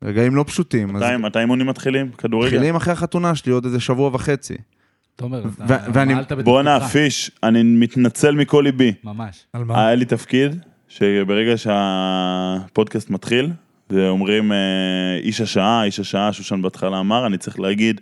[0.04, 0.96] רגעים לא פשוטים.
[0.96, 2.10] אז מתי מתי אימונים מתחילים?
[2.12, 2.46] כדורגל?
[2.46, 4.54] מתחילים אחרי החתונה שלי עוד איזה שבוע וחצי.
[5.16, 6.44] תומר, ו- אתה ואני- מעלת בתפקידך.
[6.44, 8.92] בואנה, פיש, אני מתנצל מכל ליבי.
[9.04, 9.46] ממש.
[9.52, 9.86] על מה?
[9.86, 10.56] היה לי תפקיד
[10.88, 13.50] שברגע שהפודקאסט מתחיל,
[13.90, 14.56] ואומרים אה,
[15.22, 18.00] איש השעה, איש השעה, שושן בהתחלה אמר, אני צריך להגיד,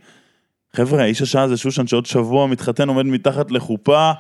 [0.77, 4.11] חבר'ה, איש השעה זה שושן שעוד שבוע מתחתן, עומד מתחת לחופה,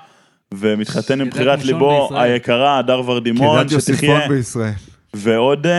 [0.55, 2.31] ומתחתן עם בחירת ליבו בישראל.
[2.33, 4.73] היקרה, הדר ורדימון, כדת יוסיפון שתחיה, בישראל.
[5.15, 5.73] ועוד, אה,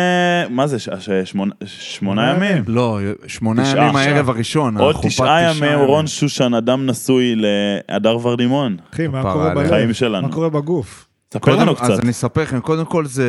[0.50, 2.64] מה זה, ש- ש- שמונה- שמונה ימים?
[2.68, 4.14] לא, שמונה תשעה ימים עכשיו.
[4.14, 4.78] הערב הראשון.
[4.78, 8.78] עוד תשעה ימים, רון שושן, אדם נשוי להדר ורדימון.
[8.94, 9.54] אחי, מה קורה.
[9.56, 9.68] בלב?
[9.70, 10.28] חיים שלנו.
[10.28, 11.07] מה קורה בגוף?
[11.34, 12.00] ספר לנו אז קצת.
[12.04, 13.26] אני אספר לכם, קודם כל זה,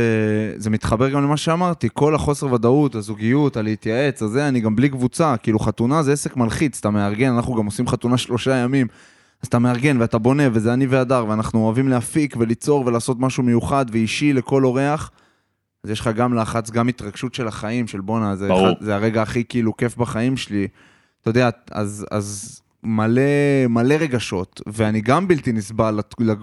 [0.56, 5.34] זה מתחבר גם למה שאמרתי, כל החוסר ודאות, הזוגיות, הלהתייעץ, הזה, אני גם בלי קבוצה,
[5.42, 8.86] כאילו חתונה זה עסק מלחיץ, אתה מארגן, אנחנו גם עושים חתונה שלושה ימים,
[9.42, 13.86] אז אתה מארגן ואתה בונה, וזה אני והדר, ואנחנו אוהבים להפיק וליצור ולעשות משהו מיוחד
[13.92, 15.10] ואישי לכל אורח,
[15.84, 18.46] אז יש לך גם לחץ, גם התרגשות של החיים, של בואנה, זה.
[18.46, 20.68] אחד- זה הרגע הכי כאילו כיף בחיים שלי,
[21.22, 23.22] אתה יודע, אז, אז מלא,
[23.68, 26.00] מלא רגשות, ואני גם בלתי נסבל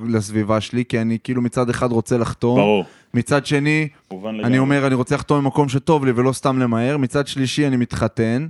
[0.08, 2.86] לסביבה שלי, כי אני כאילו מצד אחד רוצה לחתום, ברור.
[3.14, 4.58] מצד שני, אני לגמרי.
[4.58, 8.48] אומר, אני רוצה לחתום במקום שטוב לי ולא סתם למהר, מצד שלישי אני מתחתן,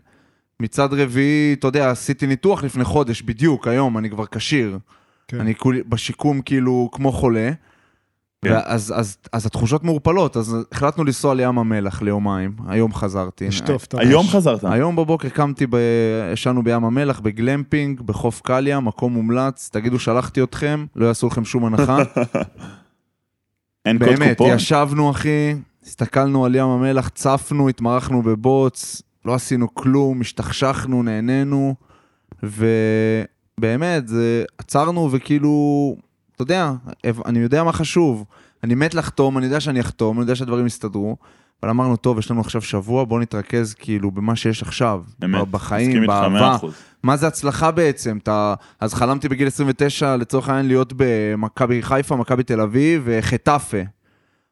[0.59, 4.79] מצד רביעי, אתה יודע, עשיתי ניתוח לפני חודש, בדיוק, היום, אני כבר כשיר.
[5.27, 5.39] כן.
[5.39, 7.51] אני כולי בשיקום כאילו כמו חולה.
[8.49, 8.51] כן.
[8.51, 13.47] ואז אז, אז התחושות מעורפלות, אז החלטנו לנסוע לים המלח ליומיים, היום חזרתי.
[13.47, 14.05] לשטוף את הראש.
[14.05, 14.63] היום חזרת.
[14.63, 15.77] היום בבוקר קמתי, ב...
[16.33, 19.69] ישנו בים המלח, בגלמפינג, בחוף קליה, מקום מומלץ.
[19.71, 21.97] תגידו, שלחתי אתכם, לא יעשו לכם שום הנחה.
[23.85, 24.55] אין קוד באמת, קופון.
[24.55, 31.75] ישבנו, אחי, הסתכלנו על ים המלח, צפנו, התמרחנו בבוץ, לא עשינו כלום, השתכשכנו, נהנינו,
[32.43, 34.43] ובאמת, זה...
[34.57, 35.95] עצרנו וכאילו,
[36.36, 36.71] אתה יודע,
[37.25, 38.25] אני יודע מה חשוב.
[38.63, 41.17] אני מת לחתום, אני יודע שאני אחתום, אני יודע שהדברים יסתדרו,
[41.63, 45.03] אבל אמרנו, טוב, יש לנו עכשיו שבוע, בוא נתרכז כאילו במה שיש עכשיו.
[45.23, 45.47] אמת.
[45.47, 46.57] בחיים, באהבה.
[46.61, 46.65] 100%.
[47.03, 48.17] מה זה הצלחה בעצם?
[48.23, 48.53] אתה...
[48.79, 53.77] אז חלמתי בגיל 29, לצורך העניין, להיות במכבי חיפה, מכבי תל אביב וחטאפה.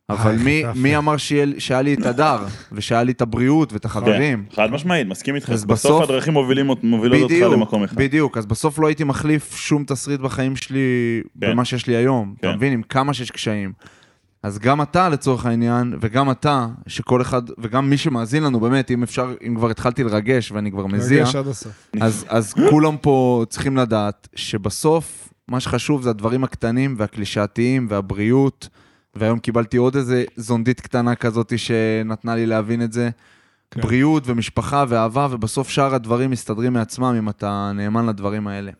[0.09, 0.63] אבל אה, מי.
[0.75, 1.17] מי אמר
[1.57, 4.45] שהיה לי את הדר, ושהיה לי את הבריאות ואת החברים?
[4.49, 5.49] כן, חד משמעית, מסכים איתך.
[5.49, 7.95] אז בסוף בסוף- הדרכים מובילים מובילות אותך בדיוק, למקום אחד.
[7.97, 10.79] בדיוק, אז בסוף לא הייתי מחליף שום תסריט בחיים שלי
[11.41, 11.51] כן.
[11.51, 12.35] במה שיש לי היום.
[12.41, 12.47] כן.
[12.47, 12.73] אתה מבין?
[12.73, 13.73] עם כמה שיש קשיים.
[14.43, 19.03] אז גם אתה לצורך העניין, וגם אתה, שכל אחד, וגם מי שמאזין לנו, באמת, אם
[19.03, 21.87] אפשר, אם כבר התחלתי לרגש ואני כבר מזיע, רגש עד הסוף.
[22.01, 28.67] אז, אז כולם פה צריכים לדעת שבסוף, מה שחשוב זה הדברים הקטנים והקלישאתיים והבריאות,
[29.15, 33.09] והיום קיבלתי עוד איזה זונדית קטנה כזאת שנתנה לי להבין את זה.
[33.71, 33.81] כן.
[33.81, 38.71] בריאות ומשפחה ואהבה, ובסוף שאר הדברים מסתדרים מעצמם אם אתה נאמן לדברים האלה.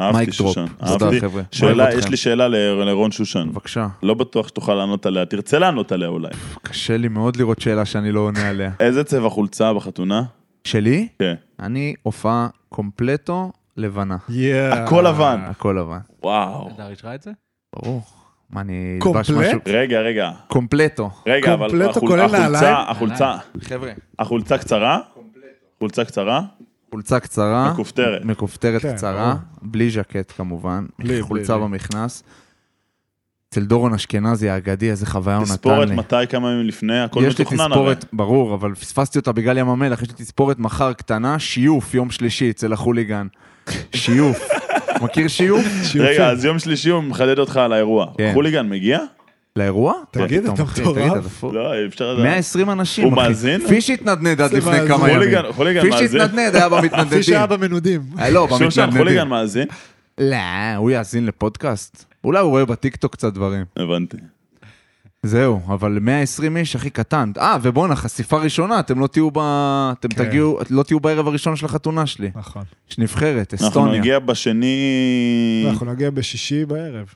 [0.00, 0.32] אהבתי.
[0.32, 0.66] שושן.
[0.86, 1.20] תודה, אהבתי.
[1.20, 1.42] חבר'ה.
[1.50, 2.08] שאלה, יש.
[2.08, 3.48] לי שאלה לרון שושן.
[3.50, 3.88] בבקשה.
[4.02, 5.26] לא בטוח שתוכל לענות עליה.
[5.26, 6.28] תרצה לענות עליה אולי.
[6.62, 8.70] קשה לי מאוד לראות שאלה שאני לא עונה עליה.
[8.80, 10.22] איזה צבע חולצה בחתונה?
[10.64, 11.08] שלי?
[11.18, 11.34] כן.
[11.60, 14.16] אני הופעה קומפלטו לבנה.
[14.28, 14.84] יאה.
[14.84, 15.40] הכל לבן.
[15.46, 15.98] הכל לבן.
[16.22, 16.70] וואו.
[16.74, 17.30] הדר אישרה את זה?
[17.76, 18.02] ברור.
[18.54, 18.96] מה, אני...
[18.98, 19.30] קומפלט?
[19.30, 20.30] אלבש משהו- רגע, רגע.
[20.48, 21.10] קומפלטו.
[21.26, 22.76] רגע, אבל קומפלטו החול- כולל החולצה, נעליים?
[22.88, 23.90] החולצה, חבר'ה.
[24.18, 24.98] החולצה קצרה?
[25.80, 26.40] חולצה קצרה?
[26.90, 27.70] חולצה קצרה.
[27.72, 28.24] מכופתרת.
[28.24, 29.34] מכופתרת כן, קצרה.
[29.62, 31.62] בלי ז'קט כמובן, בלי, חולצה בלי.
[31.64, 32.22] במכנס.
[33.48, 35.96] אצל דורון אשכנזי האגדי, איזה חוויה הוא נתן תספורת לי.
[35.96, 37.70] מתי, כמה ימים לפני, הכל יש לי מתוכנן הרי.
[37.70, 42.10] תספורת, ברור, אבל פספסתי אותה בגלל ים המלח, יש לי תספורת מחר קטנה, שיוף, יום
[42.10, 43.26] שלישי אצל החוליגן.
[43.94, 44.38] שיוף.
[45.02, 45.64] מכיר שיוף?
[46.00, 48.06] רגע, אז יום שלישי הוא מחדד אותך על האירוע.
[48.18, 48.30] כן.
[48.34, 48.98] חוליגן מגיע?
[49.56, 49.92] לאירוע?
[50.10, 50.80] תגיד, אתה אחי?
[50.80, 51.44] מטורף?
[51.44, 52.24] לא, אי אפשר לדעת.
[52.24, 53.12] 120 אנשים, הוא.
[53.12, 53.66] מאזין?
[53.68, 54.88] פיש התנדנד עד לפני מאזין.
[54.88, 55.14] כמה ימים.
[55.22, 56.20] חוליגן- חוליגן פיש מאזין?
[56.20, 57.22] התנדנד, היה כפי במתנדנדים.
[57.22, 58.00] שהיה במנודים.
[58.18, 58.98] אה, לא, במתנדנדים.
[58.98, 59.66] חוליגן מאזין?
[60.18, 60.36] לא,
[60.76, 62.04] הוא יאזין לפודקאסט.
[62.24, 63.64] אולי הוא רואה בטיקטוק קצת דברים.
[63.76, 64.16] הבנתי.
[65.24, 67.32] זהו, אבל 120 איש הכי קטן.
[67.38, 69.38] אה, ובואנה, חשיפה ראשונה, אתם לא תהיו ב...
[69.98, 70.24] אתם כן.
[70.24, 72.30] תגיעו, לא תהיו בערב הראשון של החתונה שלי.
[72.34, 72.62] נכון.
[72.90, 73.98] יש נבחרת, אנחנו אסטוניה.
[74.00, 75.66] נגיע בשני...
[75.70, 77.06] אנחנו נגיע בשישי בערב.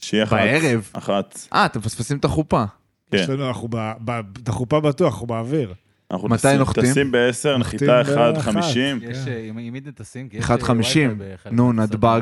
[0.00, 0.36] שיהיה אחת.
[0.36, 0.88] בערב?
[0.92, 1.38] אחת.
[1.52, 2.64] אה, אתם מפספסים את החופה.
[3.10, 3.16] כן.
[3.16, 3.92] יש לנו, אנחנו ב...
[4.04, 5.74] ב- את החופה בטוח, אנחנו באוויר.
[6.10, 6.82] אנחנו מתי טסים- נוחתים?
[6.84, 8.44] טסים בעשר, נחיתה נוחתים אחד באחת.
[8.52, 8.98] חמישים.
[9.02, 10.28] יש, עם מי נטסים?
[10.28, 10.50] כי יש, 1.50.
[10.50, 12.20] אה, וי-פיי בחלק נו, נתב"ג.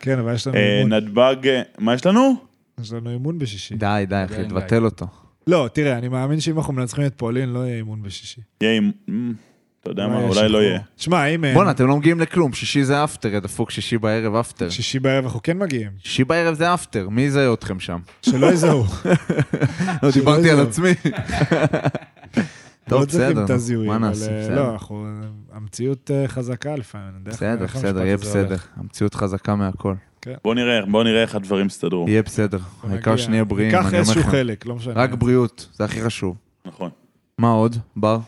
[0.00, 0.82] כן, אבל יש לנו אה.
[0.86, 2.47] נתב"ג, אה, מה יש לנו?
[2.82, 3.74] יש לנו אימון בשישי.
[3.74, 5.06] די, די, אחי, תבטל אותו.
[5.46, 8.40] לא, תראה, אני מאמין שאם אנחנו מנצחים את פולין, לא יהיה אימון בשישי.
[8.60, 8.80] יהיה.
[9.08, 9.32] אמ,
[9.80, 10.58] אתה יודע מה, יהיה אולי לא.
[10.58, 10.80] יהיה.
[10.96, 11.44] תשמע, אם...
[11.54, 14.70] בואנה, אתם לא מגיעים לכלום, שישי זה אפטר, יא דפוק, שישי בערב אפטר.
[14.70, 15.90] שישי בערב אנחנו כן מגיעים.
[15.98, 17.98] שישי בערב זה אפטר, מי יזהה אתכם שם?
[18.22, 18.84] שלא יזהו.
[20.02, 20.60] לא, דיברתי על.
[20.60, 20.94] עצמי.
[22.88, 23.46] טוב, לא בסדר,
[23.86, 24.54] מה נעשה, אה.
[24.54, 25.06] לא, אנחנו...
[25.52, 27.24] המציאות אה, חזקה לפעמים.
[27.24, 28.56] בסדר, בסדר, יהיה בסדר.
[28.76, 29.94] המציאות חזקה מהכל.
[30.44, 32.04] בוא נראה, בוא נראה איך הדברים יסתדרו.
[32.08, 32.58] יהיה בסדר.
[32.82, 33.16] העיקר.
[33.16, 34.30] שנהיה בריאים, ניקח אני אומר איזשהו לכם.
[34.30, 34.94] חלק, לא משנה.
[34.94, 36.36] רק בריאות, זה הכי חשוב.
[36.64, 36.90] נכון.
[37.38, 37.76] מה עוד?
[37.96, 38.18] בר?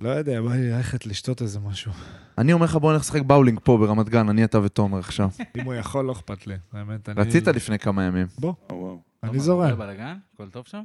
[0.00, 1.92] לא יודע, בא לי ללכת לשתות איזה משהו.
[2.38, 5.28] אני אומר לך בוא נלך לשחק באולינג פה ברמת גן, אני, אתה ותומר עכשיו.
[5.56, 6.54] אם הוא יכול, לא אכפת לי.
[6.72, 7.20] האמת, אני...
[7.20, 8.26] רצית לפני כמה ימים.
[8.40, 8.98] וואו, וואו.
[9.22, 9.78] אני זורם.
[9.78, 10.16] בלאגן?
[10.34, 10.82] הכל טוב שם?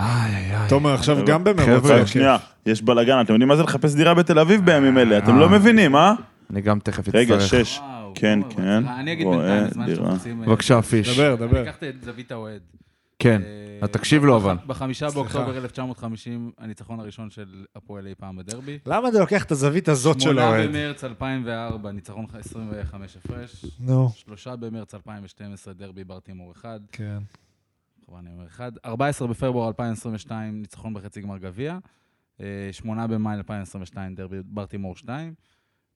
[0.00, 0.68] איי, איי, איי.
[0.68, 1.66] תומר עכשיו גם במרוץ.
[1.66, 2.08] חבר'ה, הכיף.
[2.08, 5.18] שנייה, יש בלאגן, אתם יודעים מה זה לחפש דירה בתל אביב בימים אלה?
[5.18, 5.40] אתם אה.
[5.40, 6.12] לא מבינים, אה?
[6.50, 7.14] אני גם תכף אצטרך.
[7.14, 7.80] רגע, שש.
[8.14, 8.88] כן, כן.
[8.88, 10.10] אני אגיד בינתיים, בזמן דירה.
[10.10, 10.42] שמחפשים...
[10.42, 11.14] אה, בבקשה, פיש.
[11.18, 11.62] דבר, אני דבר.
[11.62, 12.62] אקח את זווית האוהד.
[13.18, 14.56] כן, אה, אז תקשיב לו אבל.
[14.66, 15.10] בחמישה.
[15.10, 18.78] באוקטובר 1950, הניצחון הראשון של הפועל אי פעם בדרבי.
[18.86, 20.68] למה אתה לוקח את הזווית הזאת של שמונה האוהד?
[20.68, 23.64] במרץ 2004, ניצחון 25 הפרש.
[23.80, 24.08] נו.
[24.14, 26.80] שלושה במרץ 2012, דרבי ברטימור 1.
[26.92, 27.18] כן.
[28.06, 28.72] כבר אני אומר 1.
[28.84, 31.78] 14 בפברואר 2022, ניצחון בחצי גמר גביע.
[32.40, 35.34] אה, 8 במאי 2022, דרבי ברטימור 2.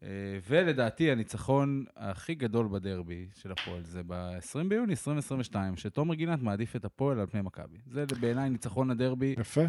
[0.03, 0.09] אה,
[0.49, 6.85] ולדעתי, הניצחון הכי גדול בדרבי של הפועל זה ב-20 ביוני 2022, שתומר גינת מעדיף את
[6.85, 7.77] הפועל על פני מכבי.
[7.93, 9.61] זה בעיניי ניצחון הדרבי, יפה.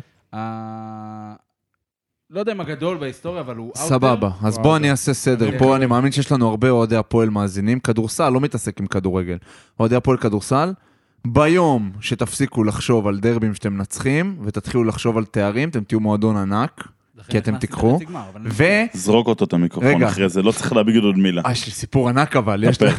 [2.29, 3.71] לא יודע אם הגדול בהיסטוריה, אבל הוא...
[3.75, 3.79] there.
[3.79, 5.49] סבבה, אז וואו, בוא זה- אני אעשה סדר.
[5.49, 7.79] אני- פה אני מאמין שיש לנו הרבה אוהדי הפועל מאזינים.
[7.79, 9.37] כדורסל, לא מתעסק עם כדורגל.
[9.79, 10.73] אוהדי הפועל כדורסל,
[11.27, 16.87] ביום שתפסיקו לחשוב על דרבים שאתם מנצחים, ותתחילו לחשוב על תארים, אתם תהיו מועדון ענק.
[17.27, 17.99] כי אתם תיקחו,
[18.45, 18.63] ו...
[18.93, 20.07] זרוק אותו את המיקרופון רגע.
[20.07, 21.41] אחרי זה, לא צריך להגיד עוד מילה.
[21.45, 22.89] אה, יש לי סיפור ענק אבל, יש לי...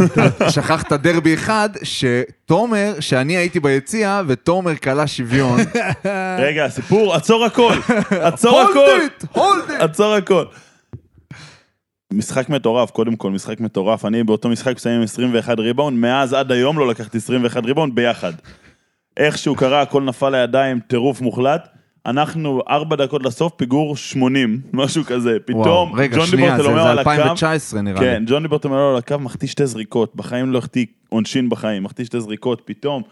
[0.54, 5.60] שכחת דרבי אחד, שתומר, שאני הייתי ביציע, ותומר כלה שוויון.
[6.38, 7.74] רגע, הסיפור, עצור הכל,
[8.10, 8.98] עצור הכל,
[9.32, 9.80] הולד איט!
[9.80, 10.44] עצור הכל.
[12.12, 16.52] משחק מטורף, קודם כל משחק מטורף, אני באותו משחק מסיים עם 21 ריבאונד, מאז עד
[16.52, 18.32] היום לא לקחתי 21 ריבאונד ביחד.
[19.16, 21.75] איכשהו קרה, הכל נפל לידיים, טירוף מוחלט.
[22.06, 25.36] אנחנו ארבע דקות לסוף, פיגור 80, משהו כזה.
[25.44, 28.06] פתאום, רגע, ג'ון שנייה, זה זה על הקו, 2019 נראה לי.
[28.06, 32.20] כן, ג'ון דיברטולומיאו על הקו, מחטיא שתי זריקות, בחיים לא החטיא עונשין בחיים, מחטיא שתי
[32.20, 33.02] זריקות, פתאום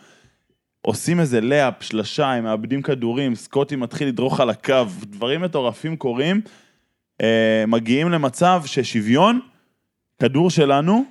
[0.82, 6.40] עושים איזה לאפ, שלשה, הם מאבדים כדורים, סקוטי מתחיל לדרוך על הקו, דברים מטורפים קורים,
[7.22, 9.40] אה, מגיעים למצב ששוויון,
[10.18, 11.04] כדור שלנו,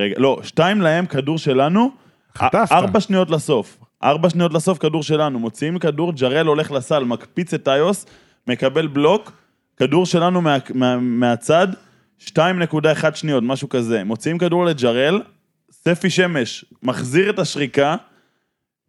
[0.00, 1.90] רגע, לא, שתיים להם, כדור שלנו,
[2.38, 2.72] חטפת.
[2.72, 7.68] ארבע שניות לסוף, ארבע שניות לסוף, כדור שלנו, מוציאים כדור, ג'רל הולך לסל, מקפיץ את
[7.68, 8.06] איוס,
[8.46, 9.32] מקבל בלוק,
[9.76, 11.68] כדור שלנו מה, מה, מהצד,
[12.28, 14.04] 2.1 שניות, משהו כזה.
[14.04, 15.22] מוציאים כדור לג'רל,
[15.70, 17.96] ספי שמש מחזיר את השריקה,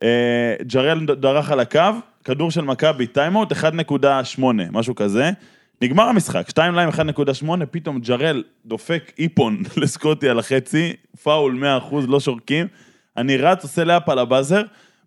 [0.03, 1.79] אה, ג'רל דרך על הקו,
[2.23, 4.41] כדור של מכבי, טיים אאוט 1.8,
[4.71, 5.31] משהו כזה.
[5.81, 10.93] נגמר המשחק, 2 להם 1.8, פתאום ג'רל דופק אייפון לסקוטי על החצי,
[11.23, 12.67] פאול 100%, לא שורקים.
[13.17, 14.61] אני רץ, עושה lap על הבאזר,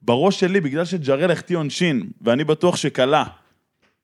[0.05, 3.25] בראש שלי, בגלל שג'רל החטיא עונשין, ואני בטוח שכלה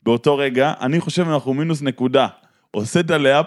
[0.02, 2.26] באותו רגע, אני חושב אנחנו מינוס נקודה.
[2.70, 3.46] עושה את ה lap,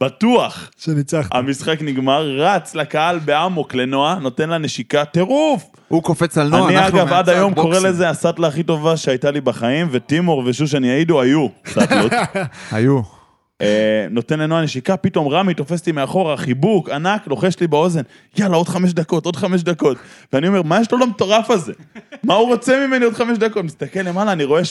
[0.00, 1.34] בטוח שניצחת.
[1.34, 5.64] המשחק נגמר, רץ לקהל באמוק לנועה, נותן לה נשיקה, טירוף!
[5.88, 7.78] הוא קופץ על נועה, אני אנחנו אגב עד היום קורא.
[7.78, 12.12] לזה הסאטלה הכי טובה שהייתה לי בחיים, וטימור ושושן יעידו היו סאטלות.
[12.72, 13.21] היו.
[13.62, 18.02] אה, נותן לנועה נשיקה, פתאום רמי תופס אותי מאחורה, חיבוק ענק, לוחש לי באוזן,
[18.38, 19.96] יאללה, עוד חמש דקות, עוד חמש דקות.
[20.32, 21.72] ואני אומר, מה יש לו למטורף הזה?
[22.24, 23.64] מה הוא רוצה ממני עוד חמש דקות?
[23.64, 24.62] מסתכל למעלה, אני רואה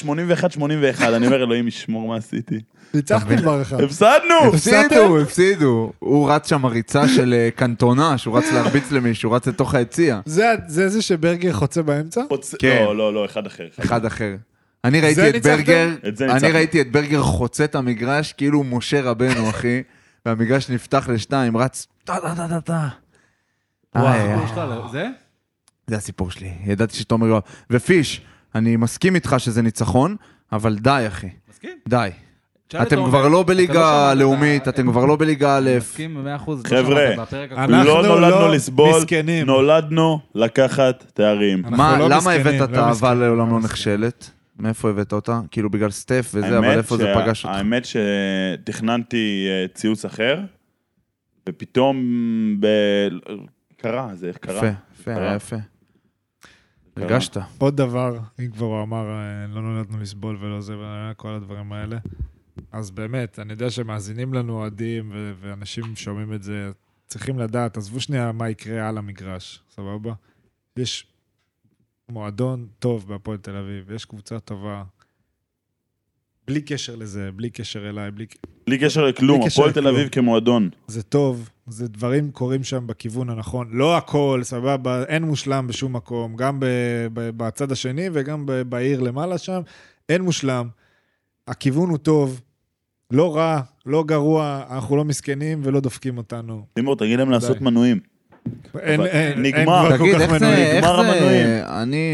[1.00, 2.60] 81-81, אני אומר, אלוהים ישמור מה עשיתי.
[2.94, 3.82] ניצחתם כבר אחד.
[3.82, 4.36] הפסדנו!
[4.54, 5.92] הפסידו, הפסידו.
[6.00, 10.20] הוא רץ שם ריצה של אה, קנטונה, שהוא רץ להרביץ למישהו, רץ לתוך היציע.
[10.26, 12.22] זה זה זה שברגר חוצה באמצע?
[12.60, 12.84] כן.
[12.86, 13.68] לא, לא, לא, אחד אחר.
[13.80, 14.36] אחד אחר.
[14.84, 15.56] אני ראיתי את ניצחתם?
[15.58, 16.54] ברגר, את זה אני ניצחנו.
[16.54, 19.82] ראיתי את ברגר חוצה את המגרש כאילו הוא משה רבנו, אחי,
[20.26, 22.88] והמגרש נפתח לשתיים, רץ טה טה טה טה טה.
[23.96, 24.48] וואו, איי, הסיפור איי.
[24.48, 25.08] שלך, לא- זה?
[25.88, 27.42] זה הסיפור שלי, ידעתי שתומר יואב.
[27.70, 28.22] ופיש,
[28.56, 30.16] אני מסכים איתך שזה ניצחון,
[30.52, 31.78] אבל די, אחי, מסכים.
[31.88, 32.10] די.
[32.68, 35.70] תשאל את אתם כבר לא אתה בליגה שמעת, לאומית, אתה- אתם כבר לא בליגה א'.
[35.78, 36.64] מסכים במאה אחוז.
[36.66, 37.74] לא חבר'ה, שמעת בפרק הקודם.
[37.74, 39.46] אנחנו לא נולדנו לא לסבול, מסכנים.
[39.46, 41.58] נולדנו לקחת תארים.
[41.60, 43.64] אנחנו מה, לא למה מסכנים, הבאת את לא האהבה מסכנים, לעולם לא לא מסכנים.
[43.64, 44.32] נכשלת?
[44.62, 45.42] מאיפה הבאת אותה?
[45.52, 47.56] כאילו בגלל סטף וזה, אבל איפה זה שה- פגש אותך?
[47.58, 50.42] האמת שתכננתי אה, ציוץ אחר,
[51.50, 51.98] ופתאום
[52.60, 52.68] ב...
[53.78, 54.58] קרה, זה איך קרה.
[54.58, 54.68] יפה,
[55.02, 55.16] יפה.
[55.16, 55.56] היה יפה.
[55.56, 57.06] קרה.
[57.06, 57.38] הרגשת.
[57.58, 60.76] עוד דבר, אם כבר הוא אמר, אה, לא נולדנו לסבול ולא זה,
[61.12, 61.98] וכל הדברים האלה.
[62.72, 66.72] אז באמת, אני יודע שמאזינים לנו אוהדים, ו- ואנשים שומעים את זה,
[67.08, 70.14] צריכים לדעת, עזבו שנייה מה יקרה על המגרש, סבבה?
[70.78, 71.06] יש
[72.12, 74.84] מועדון טוב בהפועל תל אביב, יש קבוצה טובה.
[76.48, 78.26] בלי קשר לזה, בלי קשר אליי, בלי...
[78.68, 79.88] בלי קשר לכלום, הפועל תל.
[79.88, 80.70] אביב כמועדון.
[80.88, 83.70] זה טוב, זה דברים קורים שם בכיוון הנכון.
[83.72, 86.66] לא הכל, סבבה, אין מושלם בשום מקום, גם ב,
[87.14, 89.62] ב, בצד השני וגם ב, בעיר למעלה שם,
[90.10, 90.68] אין מושלם.
[91.48, 92.42] הכיוון הוא טוב,
[93.12, 96.66] לא רע, לא גרוע, אנחנו לא מסכנים ולא דופקים אותנו.
[96.78, 97.62] לימור, תגיד להם לעשות.
[97.62, 98.00] מנויים.
[98.80, 99.02] אין,
[99.38, 99.98] נגמר.
[99.98, 100.78] תגיד, כל כך איך זה, מנויים.
[100.78, 101.48] נגמר זה, המנויים.
[101.68, 102.08] אני,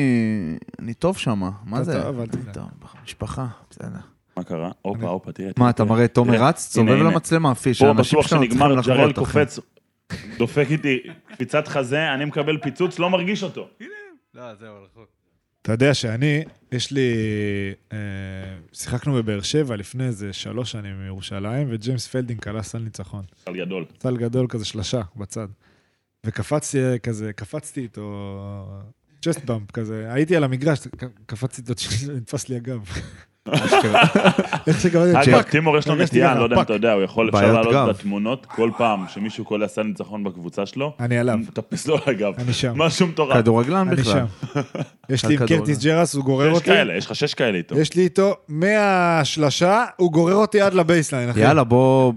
[0.79, 1.91] אני טוב שם, מה אתה זה?
[2.31, 2.53] תדאג.
[2.53, 2.63] טוב,
[3.03, 3.87] משפחה, בסדר.
[4.37, 4.71] מה קרה?
[4.81, 5.51] הופה, הופה, תראה.
[5.57, 6.43] מה, אתה מראה תומר.
[6.43, 7.03] רץ, סובב הנה.
[7.03, 9.13] למצלמה, פיש, פה בטוח שנגמר, ג'רל.
[9.13, 9.59] קופץ,
[10.37, 10.99] דופק איתי
[11.31, 13.67] קפיצת חזה, אני מקבל פיצוץ, לא מרגיש אותו.
[14.33, 15.07] לא, זהו, רחוק.
[15.61, 17.11] אתה יודע שאני, יש לי...
[17.93, 17.97] אה,
[18.73, 23.23] שיחקנו בבאר שבע לפני איזה שלוש שנים מירושלים, וג'יימס פלדינג כלה סל ניצחון.
[23.45, 23.85] על גדול.
[23.99, 25.47] סל גדול כזה, שלשה בצד.
[26.27, 28.65] וקפצתי כזה, קפצתי איתו,
[29.21, 30.79] chest bump כזה, הייתי על המגרש,
[31.25, 31.73] קפצתי איתו,
[32.17, 32.89] נתפס לי הגב.
[34.67, 34.97] איך שקפצתי,
[35.31, 35.49] הגב, פאק.
[35.49, 36.61] טימור יש לו נטייה, אני לא יודע אם.
[36.61, 37.89] אתה יודע, הוא יכול, אפשר לעלות גב.
[37.89, 42.33] בתמונות, כל פעם שמישהו קולע סל ניצחון בקבוצה שלו, אני עליו, מטפס לו על הגב.
[42.37, 43.37] אני שם, משהו מטורף.
[43.37, 44.13] כדורגלן אני בכלל.
[44.13, 44.25] שם.
[45.09, 45.47] יש לי עם.
[45.47, 47.79] קרטיס ג'רס, הוא גורר יש אותי, כאלה, יש לך שש כאלה איתו.
[47.79, 51.39] יש לי איתו מהשלשה, הוא גורר אותי עד ל baseline, אחי.
[51.39, 52.13] יאללה, בוא,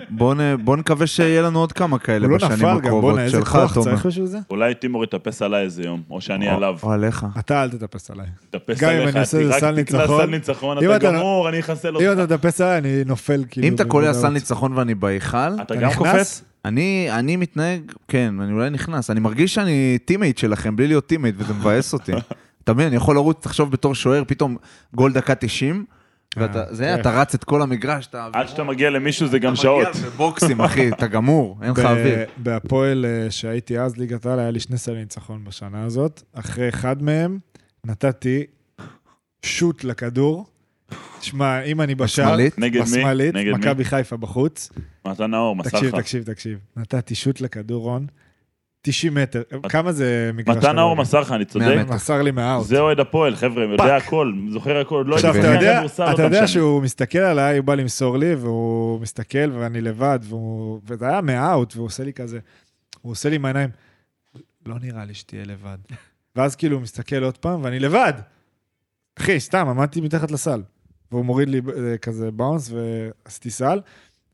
[0.76, 3.18] נקווה שיהיה לנו עוד כמה כאלה לא בשנים הקרובות.
[3.28, 3.96] שלך, תומר.
[4.24, 4.38] זה?
[4.50, 6.76] אולי טימור יטפס עליי איזה יום, או שאני עליו.
[6.82, 7.26] או עליך.
[7.38, 8.26] אתה אל תטפס עליי.
[8.54, 10.20] אם עליך, אני רק סל תקלע ניצחון.
[10.20, 12.24] סל ניצחון, אם אתה אתה- גמור, אני אחסל אם אותך.
[12.24, 13.66] אתה מטפס עליי, אני נופל כאילו.
[13.68, 14.14] אם אתה קולע.
[14.14, 15.90] סל ניצחון ואני בהיכל, אתה אתה גם?
[15.94, 16.42] קופץ?
[16.64, 19.10] אני, אני מתנהג, כן, אני אולי נכנס.
[19.10, 22.12] אני מרגיש שאני טימייט שלכם, בלי להיות טימייט, וזה מבאס אותי.
[22.64, 24.56] אתה מבין, אני יכול לרוץ, תחשוב בתור שוער, פתאום
[24.94, 25.84] גול דקה 90,
[26.36, 27.00] ואתה, אה, זה, כיף.
[27.00, 28.28] אתה רץ את כל המגרש, אתה...
[28.32, 29.88] עד שאתה מגיע למישהו זה גם אתה שעות.
[29.88, 32.18] מגיע בבוקסים, אחי, אתה גמור, אין לך אוויר.
[32.36, 36.22] בהפועל אה, שהייתי אז ליגת העל, היה לי שני סלי ניצחון בשנה הזאת.
[36.32, 37.38] אחרי אחד מהם,
[37.84, 38.44] נתתי
[39.42, 40.49] שוט לכדור.
[41.20, 42.58] תשמע, אם אני בשער, בשמאלית?
[42.58, 42.86] נגד מי?
[42.86, 43.58] בשמאלית, נגד מי?
[43.58, 44.70] מכבי חיפה בחוץ.
[45.06, 46.02] מתן נאור, תקשיב, מסרחה.
[46.02, 46.58] תקשיב, תקשיב.
[46.76, 48.06] נתתי שוט לכדור, רון.
[48.82, 49.42] 90 מטר.
[49.68, 51.02] כמה זה מגרש מתן נאור כדורגל?
[51.02, 51.86] מסרחה, אני צודק?
[51.88, 52.66] מסר לי מהאוט.
[52.66, 55.34] זה אוהד הפועל, חבר'ה, יודע הכל, זוכר הכל, לא עכשיו,
[56.12, 56.46] אתה יודע.
[56.46, 60.18] שהוא מסתכל עליי, הוא בא למסור לי, והוא מסתכל, ואני לבד.
[60.86, 62.38] וזה היה מהאוט, והוא עושה לי כזה,
[63.00, 63.70] הוא עושה לי עם העיניים,
[64.66, 65.78] לא נראה לי שתהיה לבד.
[66.36, 68.12] ואז כאילו הוא מסתכל עוד פעם, ואני לבד.
[69.18, 70.62] אחי, סתם, עמדתי מתחת לסל.
[71.12, 72.70] והוא מוריד לי אה, כזה באונס,
[73.26, 73.80] ועשיתי סל,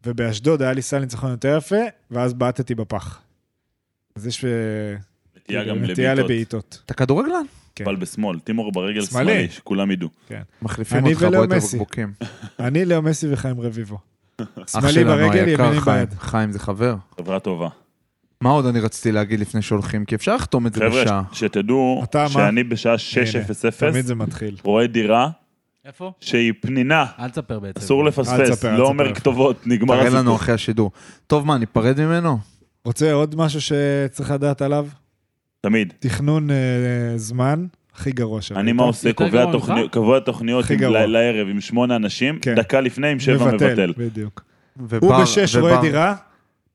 [0.07, 1.77] ובאשדוד היה לי סל ניצחון יותר יפה,
[2.11, 3.21] ואז בעטתי בפח.
[4.17, 4.51] אז יש אה,
[5.37, 6.25] נטייה גם נטייה לבעיטות.
[6.31, 6.83] לבעיטות.
[6.87, 7.45] אתה כדורגלן?
[7.75, 7.85] כן.
[7.85, 9.49] אבל בשמאל, טימור ברגל שמאלי.
[9.49, 10.09] שכולם ידעו.
[10.63, 11.51] מחליפים אני אותך, בוא את.
[11.75, 12.13] הבקבוקים.
[12.61, 13.99] אני, לאו מסי וחיים רביבו.
[14.67, 15.81] שמאלי ברגל, ימיני.
[15.81, 16.15] ביד.
[16.19, 16.95] חיים זה חבר.
[17.21, 17.69] חברה טובה.
[18.41, 20.05] מה עוד אני רציתי להגיד לפני שהולכים?
[20.05, 21.23] כי אפשר לחתום את זה חבר'ה, בשעה.
[21.33, 22.05] ש- שתדעו?
[22.29, 24.57] שאני בשעה הנה, 6:00 תמיד זה מתחיל.
[24.63, 25.31] רואה דירה
[25.87, 26.13] איפה?
[26.21, 27.81] שהיא פנינה, אל תספר בעצם.
[27.81, 28.87] אסור אל לפספס, לא.
[28.87, 30.37] אומר כתובות, נגמר תראה לנו הסיפור.
[30.37, 30.91] אחרי השידור.
[31.27, 32.39] טוב, מה, ניפרד ממנו?
[32.85, 34.87] רוצה עוד משהו שצריך לדעת עליו?
[35.61, 35.93] תמיד.
[35.99, 36.57] תכנון אה,
[37.17, 38.61] זמן, הכי גרוע שראית.
[38.61, 39.13] אני מה עושה?
[39.13, 39.53] קובע?
[39.53, 41.07] תוכניות- קובע תוכניות הכי עם- גרוע.
[41.07, 42.55] ל- לערב עם שמונה אנשים, כן.
[42.55, 43.93] דקה לפני עם שבע מבטל.
[43.99, 44.45] בדיוק.
[45.01, 46.15] הוא בשש רואה דירה,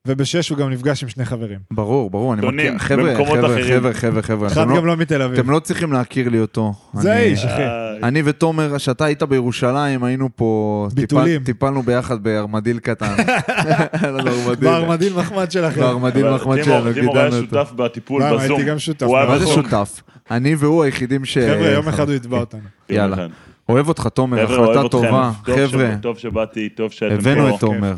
[0.08, 1.60] ובשש הוא גם נפגש עם שני חברים.
[1.72, 2.78] ברור, ברור, אני מכיר.
[2.78, 3.64] חבר'ה, חבר'ה.
[3.64, 4.47] חבר'ה, חבר'ה, חבר'ה.
[4.47, 5.39] אחד לא- גם לא מתל אביב.
[5.39, 6.74] אתם לא צריכים להכיר לי אותו.
[6.93, 7.62] זה האיש, אחי.
[7.64, 10.88] אה, אני ותומר, כשאתה היית בירושלים, היינו פה...
[10.93, 11.43] ביטולים.
[11.43, 13.16] טיפלנו ביחד בארמדיל קטן.
[13.47, 14.70] היה לנו ארמדיל.
[14.70, 15.82] בארמדיל מחמד שלכם.
[15.82, 17.47] בארמדיל מחמד שלנו, היה גידלנו אותו.
[17.56, 18.39] שותף בטיפול בזום.
[18.39, 19.06] הייתי גם שותף.
[19.06, 19.47] הוא היה מה זה.
[19.47, 20.02] שותף?
[20.32, 21.38] אני והוא היחידים ש...
[21.38, 22.62] חבר'ה, יום אחד הוא יתבע אותנו.
[22.89, 23.28] יאללה.
[23.70, 24.88] אוהב אותך, תומר, אוהב החלטה אתכם.
[24.89, 25.32] טובה.
[25.45, 27.30] טוב חבר'ה, ש- טוב שבאתי, טוב שאתם פה.
[27.30, 27.93] הבאנו את תומר.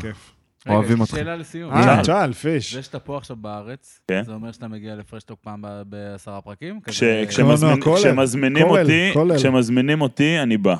[0.68, 1.16] אוהבים אותך.
[1.16, 1.72] שאלה לסיום.
[1.72, 2.02] אה.
[2.04, 2.74] צ'אל, פיש.
[2.74, 4.22] זה שאתה פה עכשיו בארץ, כן.
[4.26, 6.80] זה אומר שאתה מגיע לפרשטוק פעם ב- בעשרה פרקים?
[7.28, 7.82] כשמזמינים
[8.68, 9.12] אותי.
[9.36, 10.74] כשמזמינים אותי, אני בא.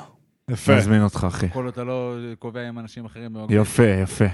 [0.51, 0.77] יפה.
[0.77, 1.49] מזמין אותך, אחי.
[1.49, 3.35] כל עוד אתה לא קובע עם אנשים אחרים.
[3.49, 4.25] יפה, יפה.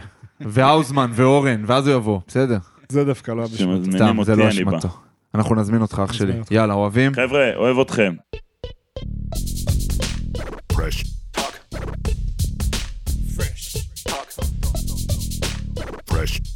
[0.41, 2.58] והאוזמן ואורן, ואז הוא יבוא, בסדר.
[2.89, 3.45] זה דווקא לא.
[3.47, 4.78] כשמזמינים סתם, זה לא אני בא.
[4.78, 4.88] אשמתו.
[5.36, 6.34] אנחנו נזמין אותך, אח שלי.
[6.52, 7.14] יאללה, אוהבים?
[7.14, 8.14] חבר'ה, אוהב אתכם.
[10.74, 11.06] Fresh
[16.22, 16.51] Rush.